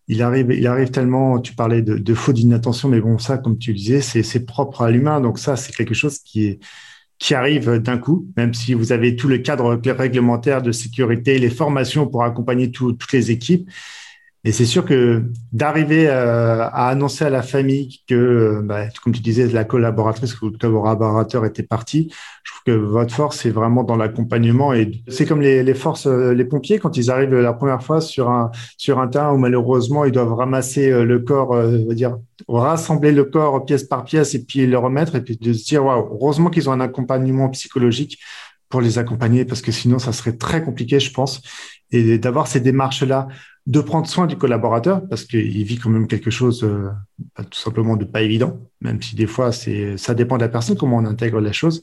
[0.07, 3.57] il arrive, il arrive tellement, tu parlais de, de faute d'inattention, mais bon, ça, comme
[3.57, 5.21] tu disais, c'est propre à l'humain.
[5.21, 6.59] Donc ça, c'est quelque chose qui est,
[7.21, 11.51] qui arrive d'un coup, même si vous avez tout le cadre réglementaire de sécurité, les
[11.51, 13.69] formations pour accompagner toutes les équipes.
[14.43, 19.13] Et c'est sûr que d'arriver euh, à, annoncer à la famille que, euh, bah, comme
[19.13, 22.11] tu disais, la collaboratrice ou le collaborateur était parti,
[22.43, 24.73] je trouve que votre force c'est vraiment dans l'accompagnement.
[24.73, 28.29] Et c'est comme les, forces, euh, les pompiers quand ils arrivent la première fois sur
[28.31, 31.55] un sur un terrain où malheureusement ils doivent ramasser le corps,
[31.93, 35.65] dire rassembler le corps pièce par pièce et puis le remettre et puis de se
[35.65, 38.17] dire waouh, heureusement qu'ils ont un accompagnement psychologique
[38.71, 41.43] pour les accompagner parce que sinon ça serait très compliqué, je pense.
[41.91, 43.27] Et d'avoir ces démarches là
[43.67, 46.89] de prendre soin du collaborateur parce qu'il vit quand même quelque chose euh,
[47.43, 50.75] tout simplement de pas évident, même si des fois c'est ça dépend de la personne
[50.75, 51.81] comment on intègre la chose.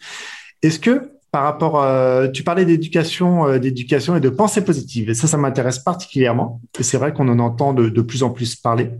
[0.62, 5.14] Est-ce que par rapport, euh, tu parlais d'éducation, euh, d'éducation et de pensée positive, et
[5.14, 6.62] ça, ça m'intéresse particulièrement.
[6.80, 8.90] Et c'est vrai qu'on en entend de, plus en plus parler.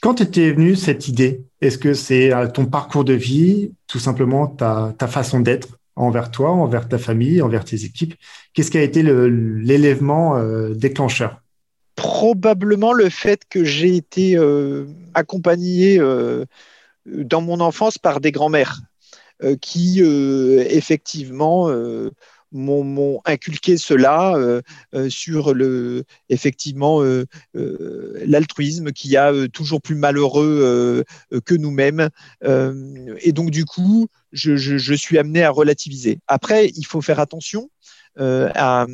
[0.00, 1.42] Quand était venue cette idée?
[1.60, 5.78] Est-ce que c'est ton parcours de vie, tout simplement ta façon d'être?
[5.96, 8.14] Envers toi, envers ta famille, envers tes équipes.
[8.52, 10.40] Qu'est-ce qui a été l'élément
[10.74, 11.40] déclencheur?
[11.96, 16.44] Probablement le fait que j'ai été euh, accompagné euh,
[17.06, 18.80] dans mon enfance par des grands-mères
[19.44, 21.68] euh, qui effectivement
[22.54, 24.34] m'ont inculqué cela
[25.08, 27.02] sur le effectivement
[27.52, 31.04] l'altruisme qui a toujours plus malheureux
[31.44, 32.08] que nous-mêmes
[32.42, 36.20] et donc du coup je, je, suis amené à relativiser.
[36.26, 37.70] Après il faut faire attention
[38.16, 38.86] à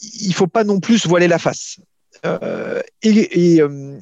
[0.00, 1.78] il faut pas non plus voiler la face.
[2.26, 4.00] Euh, euh,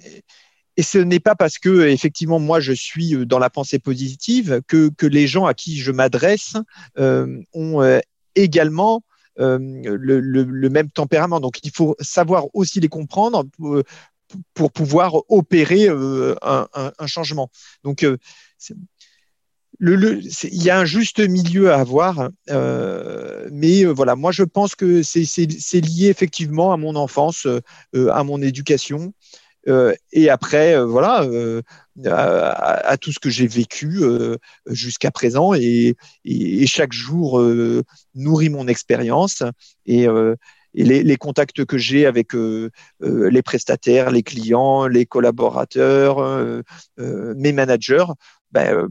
[0.77, 4.91] et, ce n'est pas parce que effectivement moi je suis dans la pensée positive que,
[5.03, 6.55] les gens à qui je m'adresse
[6.99, 8.01] euh, ont
[8.35, 9.03] également
[9.37, 11.41] le, même tempérament.
[11.41, 13.45] Donc il faut savoir aussi les comprendre
[14.55, 17.51] pour, pouvoir opérer un, changement.
[17.85, 18.05] Donc
[19.81, 24.75] il y a un juste milieu à avoir, euh, mais euh, voilà, moi je pense
[24.75, 29.13] que c'est lié effectivement à mon enfance, euh, à mon éducation,
[30.13, 31.27] et après voilà
[32.05, 34.01] à, tout ce que j'ai vécu
[34.67, 35.97] jusqu'à présent, et,
[36.67, 37.43] chaque jour
[38.15, 39.43] nourrit mon expérience
[39.87, 40.07] et,
[40.75, 42.33] les, contacts que j'ai avec
[43.01, 46.63] les prestataires, les clients, les collaborateurs,
[46.99, 48.07] mes managers.
[48.53, 48.89] Ben,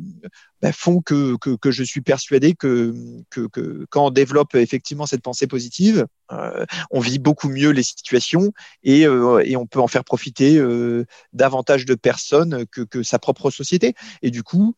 [0.62, 2.94] ben, font que, que, je suis persuadé que,
[3.30, 8.52] que, quand on développe effectivement cette pensée positive, euh, on vit beaucoup mieux les situations
[8.84, 13.20] et, euh, et on peut en faire profiter euh, davantage de personnes que, que, sa
[13.20, 13.94] propre société.
[14.22, 14.76] Et du coup,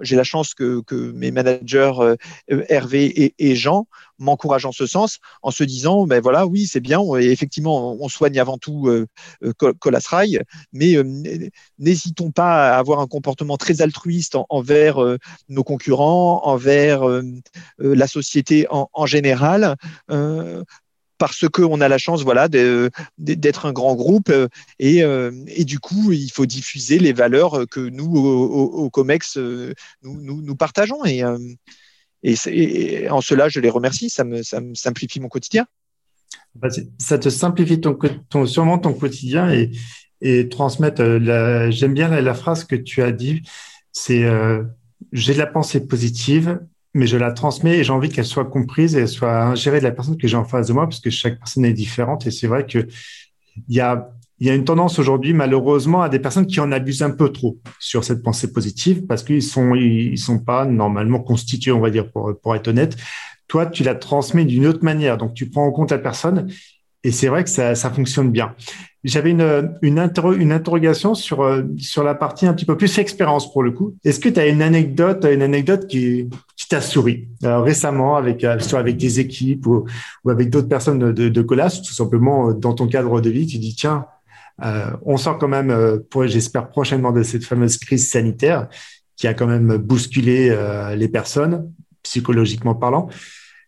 [0.00, 2.14] j'ai la chance que, que mes managers
[2.48, 3.86] Hervé et, Jean
[4.18, 8.38] m'encouragent en ce sens en se disant, ben voilà, oui, c'est bien, effectivement, on soigne
[8.38, 8.88] avant tout
[9.78, 10.96] Colasrail, mais
[11.78, 14.98] n'hésitons pas à avoir un comportement très altruiste envers
[15.48, 17.02] nos concurrents, envers
[17.78, 19.76] la société en, général,
[20.10, 20.62] euh,
[21.18, 26.12] parce qu'on a la chance voilà, d'être un grand groupe euh, et, euh, du coup,
[26.12, 29.38] il faut diffuser les valeurs que nous, au, COMEX,
[30.02, 31.04] nous, partageons.
[31.04, 31.22] Et,
[33.10, 34.10] en cela, je les remercie.
[34.10, 34.42] Ça me,
[34.74, 35.66] simplifie mon quotidien.
[36.54, 36.68] Bah,
[36.98, 37.80] ça te simplifie
[38.46, 39.70] sûrement ton quotidien et,
[40.20, 41.02] et transmettre.
[41.70, 43.42] J'aime bien la, phrase que tu as dit
[43.96, 44.28] c'est
[45.12, 46.60] j'ai de la pensée positive,
[46.94, 49.84] mais je la transmets et j'ai envie qu'elle soit comprise et elle soit ingérée de
[49.84, 52.30] la personne que j'ai en face de moi parce que chaque personne est différente et
[52.30, 52.86] c'est vrai que
[53.68, 57.02] il y a y a une tendance aujourd'hui, malheureusement, à des personnes qui en abusent
[57.02, 61.72] un peu trop sur cette pensée positive parce qu'ils sont, ils sont pas normalement constitués,
[61.72, 62.98] on va dire, pour, pour être honnête.
[63.48, 65.16] Toi, tu la transmets d'une autre manière.
[65.16, 66.48] Donc, tu prends en compte la personne
[67.06, 68.56] et c'est vrai que ça, fonctionne bien.
[69.04, 73.62] J'avais une, une, interrogation sur, euh, sur la partie un petit peu plus expérience pour
[73.62, 73.94] le coup.
[74.04, 78.42] Est-ce que tu as une anecdote, une anecdote qui, qui t'a souri euh, récemment avec,
[78.42, 79.84] euh, soit avec des équipes ou,
[80.24, 83.46] ou avec d'autres personnes de, de, de Colas, tout simplement dans ton cadre de vie,
[83.46, 84.06] tu dis tiens,
[85.04, 88.68] on sort quand même, j'espère prochainement, de cette fameuse crise sanitaire
[89.14, 90.56] qui a quand même bousculé
[90.96, 91.70] les personnes,
[92.02, 93.10] psychologiquement parlant.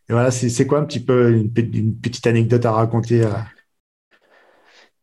[0.08, 3.28] Et voilà, c'est quoi un petit peu une, petite anecdote à raconter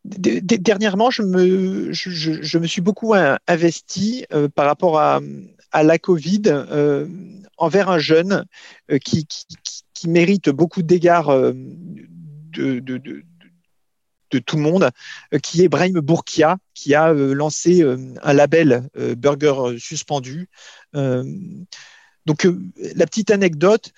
[0.04, 3.14] Dernièrement, je me, je, me suis beaucoup
[3.46, 5.20] investi par rapport à,
[5.70, 6.42] à la Covid
[7.56, 8.44] envers un jeune
[9.04, 9.26] qui,
[9.94, 11.54] qui, mérite beaucoup d'égards de,
[12.80, 13.22] de, de,
[14.30, 14.90] de, tout le monde,
[15.42, 17.84] qui est Brahim Bourkia, qui a lancé
[18.22, 20.48] un label Burger Suspendu.
[22.26, 22.46] Donc,
[22.94, 23.92] la petite anecdote,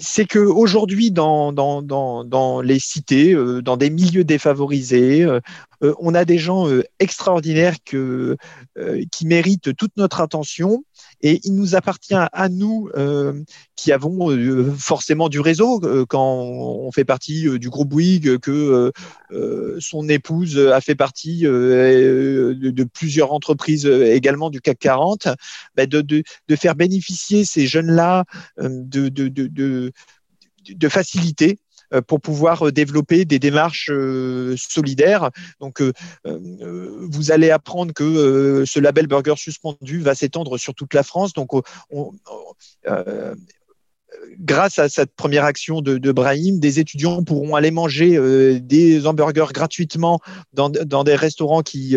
[0.00, 5.26] c'est qu'aujourd'hui, dans, dans, les cités, dans des milieux défavorisés,
[5.98, 6.68] on a des gens
[6.98, 8.36] extraordinaires que,
[9.10, 10.84] qui méritent toute notre attention
[11.22, 13.42] et il nous appartient à nous, euh,
[13.76, 18.92] qui avons euh, forcément du réseau, euh, quand on fait partie du groupe Bouygues, que
[19.78, 25.28] son épouse a fait partie de, plusieurs entreprises également du CAC 40,
[25.76, 28.24] bah, de, de, de, faire bénéficier ces jeunes-là
[28.58, 29.92] de, de, de,
[30.68, 31.56] de euh,
[32.00, 35.30] pour pouvoir euh, développer des démarches euh, solidaires.
[35.60, 35.82] Donc,
[36.24, 41.32] vous allez apprendre que ce label Burger Suspendu va s'étendre sur toute la France.
[41.32, 41.50] Donc,
[44.38, 50.20] grâce à cette première action de, Brahim, des étudiants pourront aller manger des hamburgers gratuitement
[50.52, 51.96] dans, des restaurants qui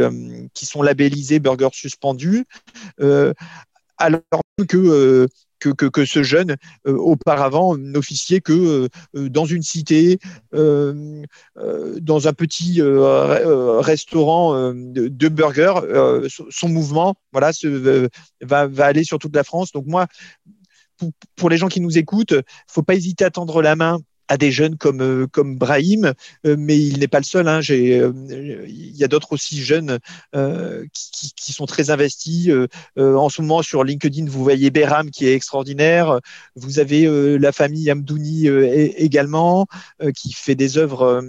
[0.55, 2.45] sont labellisés Burger Suspendu,
[3.97, 4.21] alors
[4.67, 5.27] que
[5.59, 10.19] que, ce jeune, euh, auparavant, n'officiait que euh, euh, dans une cité,
[10.53, 15.81] dans un petit restaurant de, burgers.
[16.49, 17.51] son mouvement voilà,
[18.41, 19.71] va, va, aller sur toute la France.
[19.71, 20.07] Donc moi,
[20.97, 22.35] pour, pour les gens qui nous écoutent,
[22.67, 26.13] faut pas hésiter à tendre la main à des jeunes comme euh, comme Brahim,
[26.45, 27.47] euh, mais il n'est pas le seul.
[27.47, 27.61] Hein.
[27.69, 28.11] Euh,
[28.67, 29.99] il y a d'autres aussi jeunes
[30.33, 32.49] qui, qui, sont très investis.
[32.97, 36.19] en ce moment sur LinkedIn, vous voyez Beram qui est extraordinaire.
[36.55, 37.07] Vous avez
[37.37, 39.67] la famille Amdouni également
[40.15, 41.23] qui fait des œuvres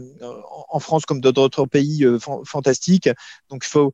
[0.68, 2.06] en France comme dans d'autres pays
[2.44, 3.10] fantastiques.
[3.50, 3.92] Donc faut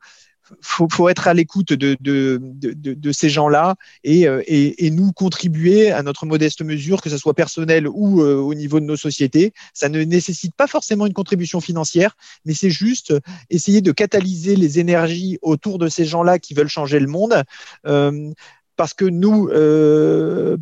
[0.61, 6.27] faut, faut être à l'écoute de, ces gens-là et, euh, et, nous contribuer à notre
[6.27, 9.53] modeste mesure, que ce soit personnel ou euh, au niveau de nos sociétés.
[9.75, 13.15] Ça ne nécessite pas forcément une contribution financière, mais c'est juste
[13.51, 17.43] essayer de catalyser les énergies autour de ces gens-là qui veulent changer le monde.
[17.87, 18.31] Euh,
[18.77, 19.49] parce que nous,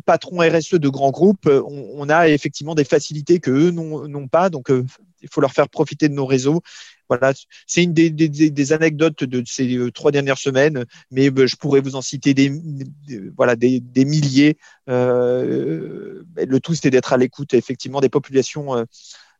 [0.05, 4.49] patrons RSE de grands groupes, on, on, a effectivement des facilités que eux n'ont pas.
[4.49, 4.69] Donc,
[5.21, 6.61] il faut leur faire profiter de nos réseaux
[7.11, 7.33] voilà,
[7.67, 11.97] c'est une des, anecdotes de ces euh, trois dernières semaines, mais euh, je pourrais vous
[11.97, 12.49] en citer des,
[13.35, 14.57] voilà, des, milliers.
[14.87, 18.85] Euh, le tout, c'était d'être à l'écoute effectivement des populations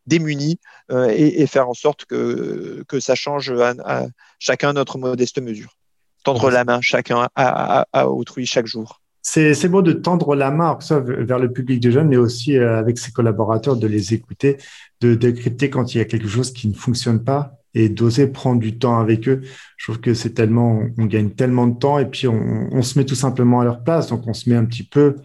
[0.05, 0.59] démunies
[0.91, 3.53] et, faire en sorte que, que ça change
[3.85, 4.05] à,
[4.37, 5.77] chacun notre modeste mesure.
[6.25, 9.01] Tendre la main chacun à, autrui chaque jour.
[9.21, 13.11] C'est beau de tendre la main vers le public des jeunes, mais aussi avec ses
[13.11, 14.57] collaborateurs de les écouter,
[14.99, 18.59] de décrypter quand il y a quelque chose qui ne fonctionne pas et d'oser prendre
[18.59, 19.41] du temps avec eux.
[19.77, 23.05] Je trouve que c'est tellement, on gagne tellement de temps et puis on, se met
[23.05, 24.07] tout simplement à leur place.
[24.07, 25.15] Donc on se met un petit peu,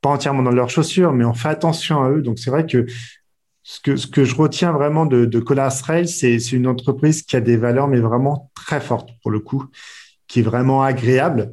[0.00, 2.22] pas entièrement dans leurs chaussures, mais on fait attention à eux.
[2.22, 2.86] Donc c'est vrai que
[3.62, 7.36] ce que, ce que je retiens vraiment de, de Colas Rail, c'est une entreprise qui
[7.36, 9.64] a des valeurs, mais vraiment très fortes pour le coup,
[10.26, 11.52] qui est vraiment agréable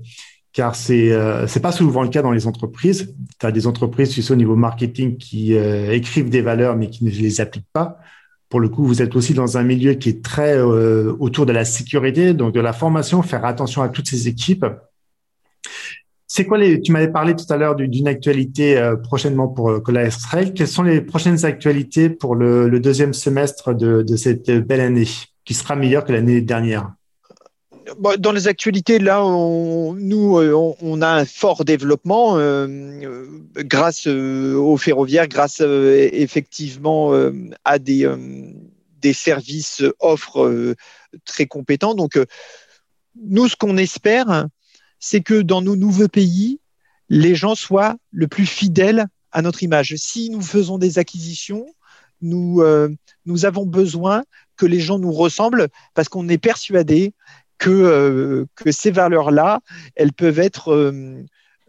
[0.55, 3.13] car c'est euh, c'est pas souvent le cas dans les entreprises.
[3.39, 6.89] Tu as des entreprises, tu sais, au niveau marketing, qui euh, écrivent des valeurs mais
[6.89, 7.99] qui ne les appliquent pas
[8.49, 11.51] pour le coup, vous êtes aussi dans un milieu qui est très euh, autour de
[11.51, 14.65] la sécurité, donc de la formation, faire attention à toutes ces équipes.
[16.27, 19.79] C'est quoi les, tu m'avais parlé tout à l'heure d'une actualité euh, prochainement pour euh,
[19.79, 20.09] Cola.
[20.55, 25.07] Quelles sont les prochaines actualités pour le, deuxième semestre de cette belle année,
[25.43, 26.91] qui sera meilleure que l'année dernière?
[28.19, 33.25] Dans les actualités, là, nous, euh, on, a un fort développement euh, euh,
[33.57, 37.13] grâce au ferroviaire, grâce effectivement
[37.63, 38.09] à des,
[39.01, 40.75] des services offres
[41.25, 41.95] très compétents.
[41.95, 42.19] Donc,
[43.21, 44.47] nous, ce qu'on espère,
[44.99, 46.59] c'est que dans nos nouveaux pays,
[47.09, 49.93] les gens soient le plus fidèles à notre image.
[49.97, 51.65] Si nous faisons des acquisitions,
[52.21, 52.63] nous,
[53.25, 54.23] nous avons besoin
[54.57, 57.13] que les gens nous ressemblent parce qu'on est persuadé
[57.57, 59.61] que, euh, que ces valeurs-là,
[59.95, 61.23] elles peuvent être euh,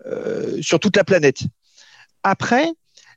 [0.06, 1.42] euh, sur toute la planète.
[2.22, 2.72] Après,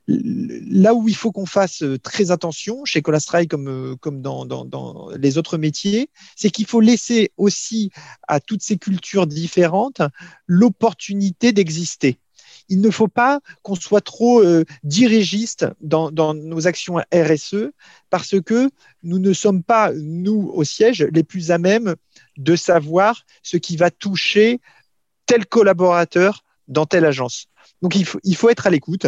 [0.06, 5.58] là où il faut qu'on fasse très attention chez Colastray comme, comme dans, les autres
[5.58, 7.90] métiers, c'est qu'il faut laisser aussi
[8.26, 10.02] à toutes ces cultures différentes
[10.46, 12.18] l'opportunité d'exister.
[12.68, 17.70] il ne faut pas qu'on soit trop euh, dirigiste dans, nos actions RSE
[18.10, 18.70] parce que
[19.02, 21.94] nous ne sommes pas, nous, au siège, les plus à même
[22.40, 24.60] de savoir ce qui va toucher
[25.26, 27.46] tel collaborateur dans telle agence.
[27.82, 29.06] Donc, il faut, être à l'écoute.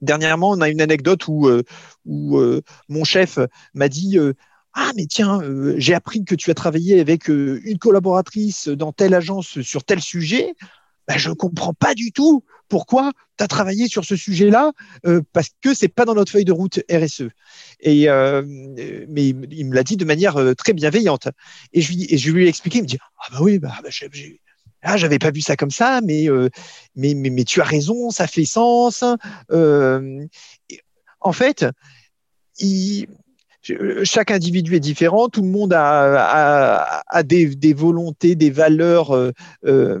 [0.00, 1.62] Dernièrement, on a une anecdote où, euh,
[2.08, 3.38] euh, mon chef
[3.74, 4.18] m'a dit
[4.74, 8.92] ah mais tiens, euh, j'ai appris que tu as travaillé avec euh, une collaboratrice dans
[8.92, 10.54] telle agence sur tel sujet.
[11.08, 14.72] Ben, je ne comprends pas du tout pourquoi tu as travaillé sur ce sujet-là,
[15.06, 17.28] euh, parce que c'est pas dans notre feuille de route RSE.
[17.80, 21.28] Et, mais il me l'a dit de manière très bienveillante.
[21.72, 23.90] Et je, lui, ai expliqué, il me dit Ah bah oui, bah, bah
[24.82, 26.28] ah, j'avais pas vu ça comme ça, mais,
[26.94, 29.02] mais, mais, tu as raison, ça fait sens.
[29.52, 31.66] en fait,
[34.04, 39.14] chaque individu est différent, tout le monde a, des, volontés, des valeurs.
[39.14, 39.32] Euh,
[39.66, 40.00] euh,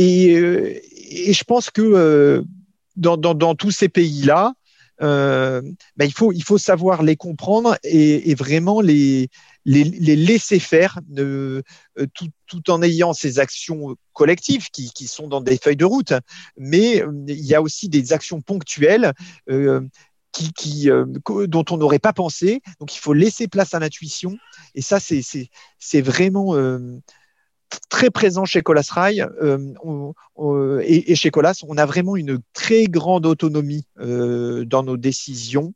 [0.00, 2.42] et, et, je pense que euh,
[2.96, 4.54] dans, tous ces pays-là,
[5.02, 5.62] euh,
[5.96, 9.28] ben il, faut, savoir les comprendre et, vraiment les,
[9.64, 11.00] laisser faire
[12.46, 16.14] tout, en ayant ces actions collectives qui, sont dans des feuilles de route.
[16.56, 19.12] Mais il y a aussi des actions ponctuelles
[19.50, 19.80] euh,
[20.86, 21.06] euh,
[21.46, 22.60] dont on n'aurait pas pensé.
[22.78, 24.36] Donc, il faut laisser place à l'intuition.
[24.74, 27.00] Et ça, c'est vraiment euh,
[27.88, 30.12] très présent chez Colas Rail euh,
[30.82, 31.62] et, et, chez Colas.
[31.66, 35.72] On a vraiment une très grande autonomie dans nos décisions.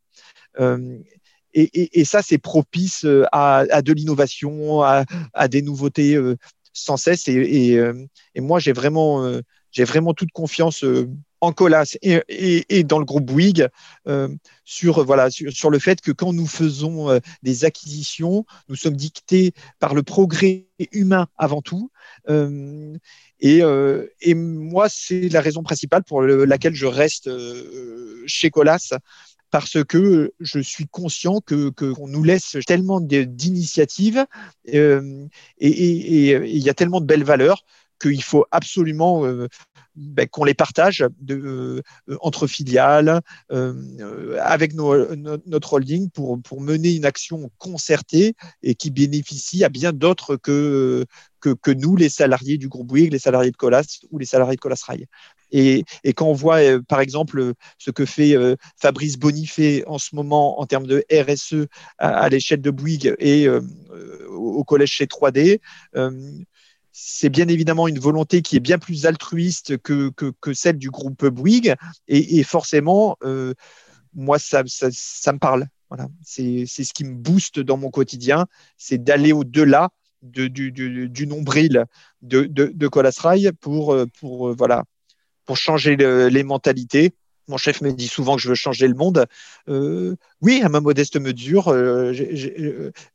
[1.56, 6.18] Et, et, ça, c'est propice à, à de l'innovation, à, à, des nouveautés
[6.72, 7.28] sans cesse.
[7.28, 7.78] Et,
[8.36, 9.40] moi, j'ai vraiment,
[9.70, 10.84] j'ai vraiment toute confiance
[11.44, 13.68] en Colas et, dans le groupe Bouygues
[14.08, 14.28] euh,
[14.64, 19.52] sur, voilà, sur, le fait que quand nous faisons euh, des acquisitions, nous sommes dictés
[19.78, 21.90] par le progrès humain avant tout.
[22.28, 22.96] Euh,
[23.40, 23.60] et,
[24.20, 27.30] et, moi, c'est la raison principale pour laquelle je reste
[28.26, 28.94] chez Colas
[29.50, 34.24] parce que je suis conscient que qu'on nous laisse tellement d'initiatives
[34.66, 34.98] et
[35.60, 37.64] il y a tellement de belles valeurs
[38.00, 39.24] qu'il faut absolument
[39.96, 41.80] ben, qu'on les partage euh,
[42.20, 43.20] entre filiales,
[43.52, 50.34] euh, avec notre holding pour, mener une action concertée et qui bénéficie à bien d'autres
[50.36, 51.04] que,
[51.40, 54.60] que, nous, les salariés du groupe Bouygues, les salariés de Colas ou les salariés de
[54.60, 55.06] Colas Rail.
[55.52, 55.84] Et,
[56.16, 58.34] quand on voit, euh, par exemple, ce que fait
[58.76, 61.66] Fabrice Bonifay en ce moment en termes de RSE
[61.98, 63.48] à, l'échelle de Bouygues et
[64.28, 65.60] au collège chez 3D,
[66.96, 71.26] c'est bien évidemment une volonté qui est bien plus altruiste que, que, celle du groupe
[71.26, 71.74] Bouygues.
[72.06, 73.52] Et, forcément, euh,
[74.14, 75.66] moi, ça, ça, me parle.
[75.90, 76.06] Voilà.
[76.22, 78.46] C'est ce qui me booste dans mon quotidien,
[78.78, 79.90] c'est d'aller au-delà
[80.22, 81.84] de, du, du, nombril
[82.22, 84.84] de, de, de pour, pour, voilà,
[85.46, 87.12] pour changer les mentalités.
[87.48, 89.26] Mon chef me dit souvent que je veux changer le monde.
[89.68, 92.12] Euh, oui, à ma modeste mesure, euh,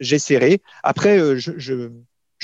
[0.01, 0.61] j'essaierai.
[0.83, 1.89] Après, je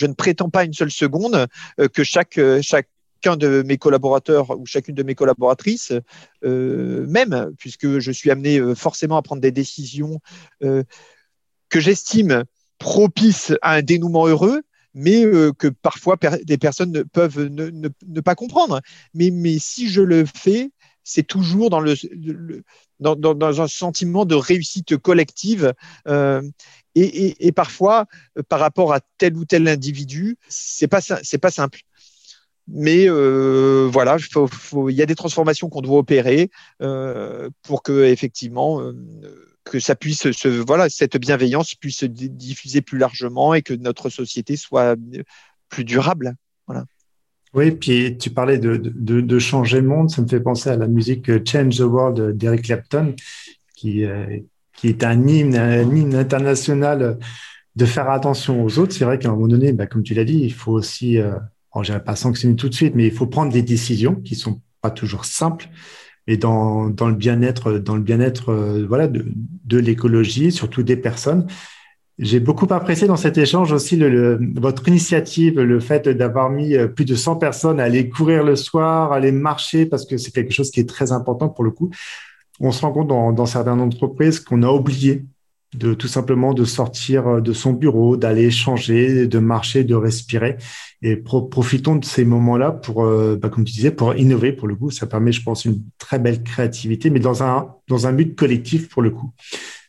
[0.05, 1.47] ne prétends pas une seule seconde
[1.79, 5.93] euh, que chaque, euh, chacun de mes collaborateurs ou chacune de mes collaboratrices,
[6.43, 10.19] euh, même, puisque je suis amené forcément à prendre des décisions
[10.61, 12.43] que j'estime
[12.77, 14.61] propices à un dénouement heureux,
[14.93, 15.23] mais
[15.57, 18.81] que parfois des personnes peuvent ne, pas comprendre.
[19.15, 20.69] Mais, si je le fais,
[21.05, 25.73] c'est toujours dans, un sentiment de réussite collective.
[26.07, 26.41] Euh,
[26.95, 28.05] et, parfois,
[28.37, 31.81] euh, par rapport à tel ou tel individu, c'est pas c'est pas simple.
[32.67, 36.49] Mais euh, voilà, il y a des transformations qu'on doit opérer
[36.81, 38.81] euh, pour que effectivement
[39.65, 44.09] que ça puisse se voilà cette bienveillance puisse se diffuser plus largement et que notre
[44.09, 44.95] société soit
[45.69, 46.35] plus durable.
[46.65, 46.85] Voilà.
[47.53, 50.87] Oui, puis tu parlais de, de, changer le monde, ça me fait penser à la
[50.87, 53.15] musique Change the World d'Eric Clapton,
[53.77, 54.03] qui,
[54.77, 57.17] qui est un hymne, un hymne international
[57.75, 58.93] de faire attention aux autres.
[58.93, 61.33] C'est vrai qu'à un moment donné, bah, comme tu l'as dit, il faut aussi, euh,
[61.81, 64.91] je pas sanctionner tout de suite, mais il faut prendre des décisions qui sont pas
[64.91, 65.69] toujours simples,
[66.27, 69.25] mais dans, dans le bien-être, dans le bien-être, euh, voilà, de,
[69.65, 71.47] de l'écologie, surtout des personnes.
[72.17, 76.87] J'ai beaucoup apprécié dans cet échange aussi le, votre initiative, le fait d'avoir mis euh,
[76.87, 80.31] plus de 100 personnes à aller courir le soir, à aller marcher, parce que c'est
[80.31, 81.89] quelque chose qui est très important pour le coup.
[82.59, 85.25] On se rend compte dans, dans certaines entreprises qu'on a oublié
[85.75, 90.57] de tout simplement de sortir euh, de son bureau, d'aller changer, de marcher, de respirer.
[91.01, 94.53] Et profitons de ces moments-là pour, euh, bah, comme tu disais, pour innover.
[94.53, 98.07] Pour le coup, ça permet, je pense, une très belle créativité, mais dans un dans
[98.07, 99.31] un but collectif pour le coup.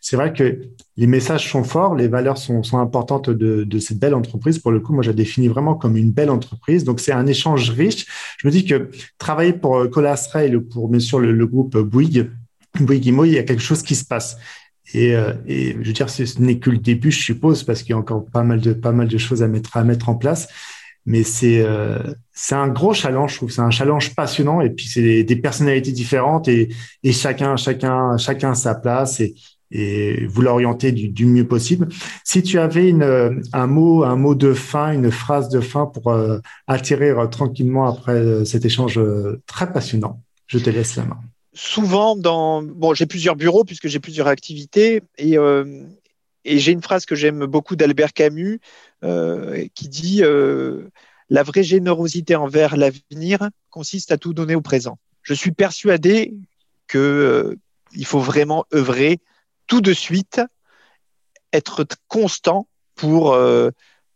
[0.03, 0.61] c'est vrai que
[0.99, 4.59] les messages sont forts, les valeurs sont, importantes de, cette belle entreprise.
[4.59, 6.85] Pour le coup, moi, je la définis vraiment comme une belle entreprise.
[6.85, 8.07] Donc, c'est un échange riche.
[8.39, 12.31] Je me dis que travailler pour Colas Rail ou pour, bien sûr, le groupe Bouygues,
[12.85, 14.37] Bouygues il y a quelque chose qui se passe.
[14.95, 17.91] Et, euh, et, je veux dire, ce n'est que le début, je suppose, parce qu'il
[17.91, 20.15] y a encore pas mal de pas mal de choses à mettre à mettre en
[20.15, 20.49] place.
[21.07, 21.99] Mais c'est euh,
[22.51, 23.51] un gros challenge, je trouve.
[23.51, 24.61] C'est un challenge passionnant.
[24.61, 26.69] Et puis c'est des, personnalités différentes et,
[27.03, 29.35] et chacun chacun chacun sa place et
[29.73, 31.89] et vous l'orienter du, du, mieux possible.
[32.23, 36.13] Si tu avais une, un mot un mot de fin, une phrase de fin pour
[36.13, 39.01] euh, atterrir tranquillement après euh, cet échange
[39.47, 41.21] très passionnant, je te laisse la main
[41.57, 45.83] souvent dans bon j'ai plusieurs bureaux puisque j'ai plusieurs activités et, euh,
[46.45, 48.61] j'ai une phrase que j'aime beaucoup d'Albert Camus
[49.03, 50.89] euh, qui dit euh,
[51.29, 54.99] la vraie générosité envers l'avenir consiste à tout donner au présent.
[55.23, 56.35] Je suis persuadé
[56.87, 57.59] que
[57.95, 59.19] il faut vraiment œuvrer
[59.67, 60.41] tout de suite,
[61.53, 63.37] être constant pour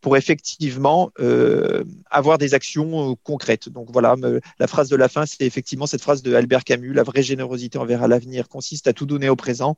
[0.01, 3.69] pour effectivement euh, avoir des actions euh, concrètes.
[3.69, 4.15] Donc voilà,
[4.59, 7.77] la phrase de la fin, c'est effectivement cette phrase de Albert Camus, la vraie générosité
[7.77, 9.77] envers l'avenir consiste à tout donner au présent.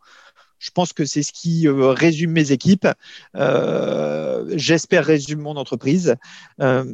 [0.63, 2.87] Je pense que c'est ce qui euh, résume mes équipes.
[3.35, 6.15] Euh, J'espère résume mon entreprise.
[6.61, 6.85] Euh,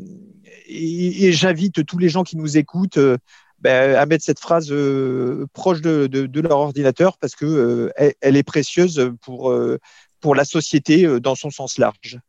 [0.68, 2.98] et, j'invite tous les gens qui nous écoutent
[3.60, 4.74] ben, à mettre cette phrase
[5.54, 9.54] proche de, leur ordinateur parce que elle, est précieuse pour,
[10.20, 12.20] pour la société dans son sens large.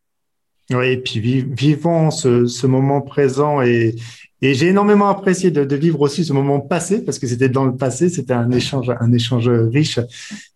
[0.71, 3.95] Oui, et puis vivons ce, moment présent et,
[4.41, 8.09] j'ai énormément apprécié de, vivre aussi ce moment passé parce que c'était dans le passé,
[8.09, 9.99] c'était un échange, un échange riche,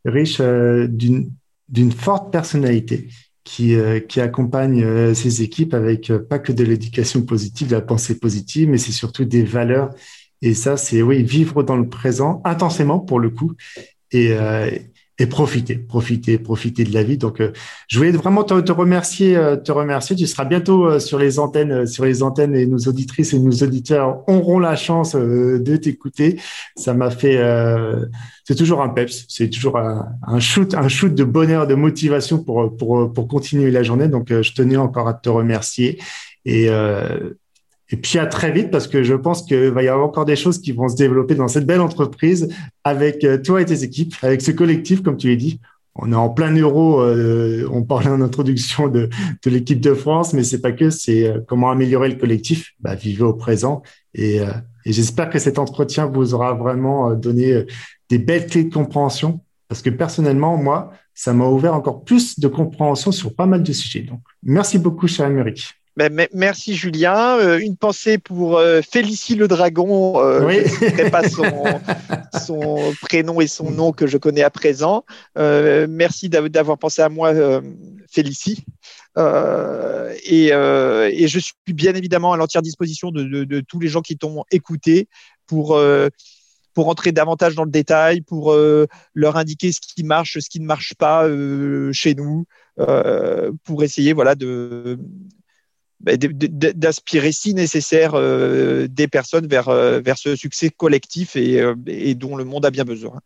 [0.05, 3.09] riche euh, d'une forte personnalité
[3.45, 7.81] qui, euh, accompagne euh, ses équipes avec euh, pas que de l'éducation positive, de la
[7.81, 9.91] pensée positive, mais c'est surtout des valeurs.
[10.41, 13.53] Et ça, c'est oui, vivre dans le présent intensément pour le coup.
[14.11, 14.69] Et, euh,
[15.17, 17.17] et profiter, profiter, profiter de la vie.
[17.17, 17.51] Donc, euh,
[17.87, 20.15] je voulais vraiment te, te, remercier, euh, te remercier.
[20.15, 23.39] Tu seras bientôt euh, sur les antennes, euh, sur les antennes, et nos auditrices et
[23.39, 26.39] nos auditeurs auront la chance euh, de t'écouter.
[26.75, 27.39] Ça m'a fait,
[28.43, 32.43] c'est toujours un peps, c'est toujours un, un, shoot, un shoot de bonheur, de motivation
[32.43, 34.07] pour pour pour continuer la journée.
[34.09, 35.99] Donc, je tenais encore à te remercier
[36.43, 36.69] et
[37.95, 40.35] et puis à très vite parce que je pense qu'il va y avoir encore des
[40.35, 44.13] choses qui vont se développer dans cette belle entreprise avec euh, toi et tes équipes,
[44.21, 45.61] avec ce collectif, comme tu l'as dit.
[45.95, 46.99] On est en plein euro.
[46.99, 49.07] Euh, on parlait en introduction de,
[49.45, 50.89] l'équipe de France, mais c'est pas que.
[50.89, 52.73] C'est euh, comment améliorer le collectif.
[52.81, 53.81] Bah, vivez au présent.
[54.13, 54.39] Et,
[54.85, 57.65] et j'espère que cet entretien vous aura vraiment donné
[58.09, 59.39] des belles clés de compréhension.
[59.69, 63.71] Parce que personnellement, moi, ça m'a ouvert encore plus de compréhension sur pas mal de
[63.71, 64.01] sujets.
[64.01, 65.75] Donc, merci beaucoup, cher Amérique.
[65.97, 67.37] Ben, merci Julien.
[67.39, 70.19] Euh, une pensée pour euh, Félicie le Dragon.
[70.21, 70.63] Euh, oui.
[70.65, 71.45] Je ne pas son,
[72.45, 75.05] son, prénom et son nom que je connais à présent.
[75.37, 77.33] Euh, merci d'avoir pensé à moi,
[78.11, 78.65] Félicie.
[79.17, 83.87] Euh, et, et, je suis bien évidemment à l'entière disposition de, de, de, tous les
[83.87, 85.07] gens qui t'ont écouté
[85.47, 85.79] pour
[86.73, 88.53] pour entrer davantage dans le détail, pour
[89.13, 91.25] leur indiquer ce qui marche, ce qui ne marche pas
[91.93, 92.45] chez nous,
[93.63, 94.99] pour essayer voilà de
[96.01, 102.15] d'aspirer si nécessaire euh, des personnes vers, euh, vers ce succès collectif et, euh, et,
[102.15, 103.19] dont le monde a bien besoin.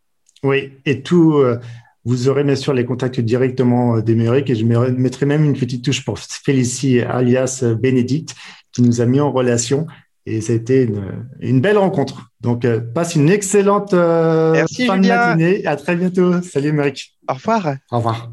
[0.44, 1.44] Oui, et tout,
[2.06, 6.06] vous aurez bien sûr les contacts directement d'Emeric et je mettrai même une petite touche
[6.06, 8.36] pour Félicie alias Bénédicte
[8.72, 9.86] qui nous a mis en relation
[10.26, 12.32] et ça a été une, une belle rencontre.
[12.40, 15.36] Donc, passe une excellente Merci, fin Julien.
[15.36, 15.66] de matinée.
[15.66, 16.42] À très bientôt.
[16.42, 17.18] Salut, Émeric.
[17.28, 17.76] Au revoir.
[17.92, 18.32] Au revoir.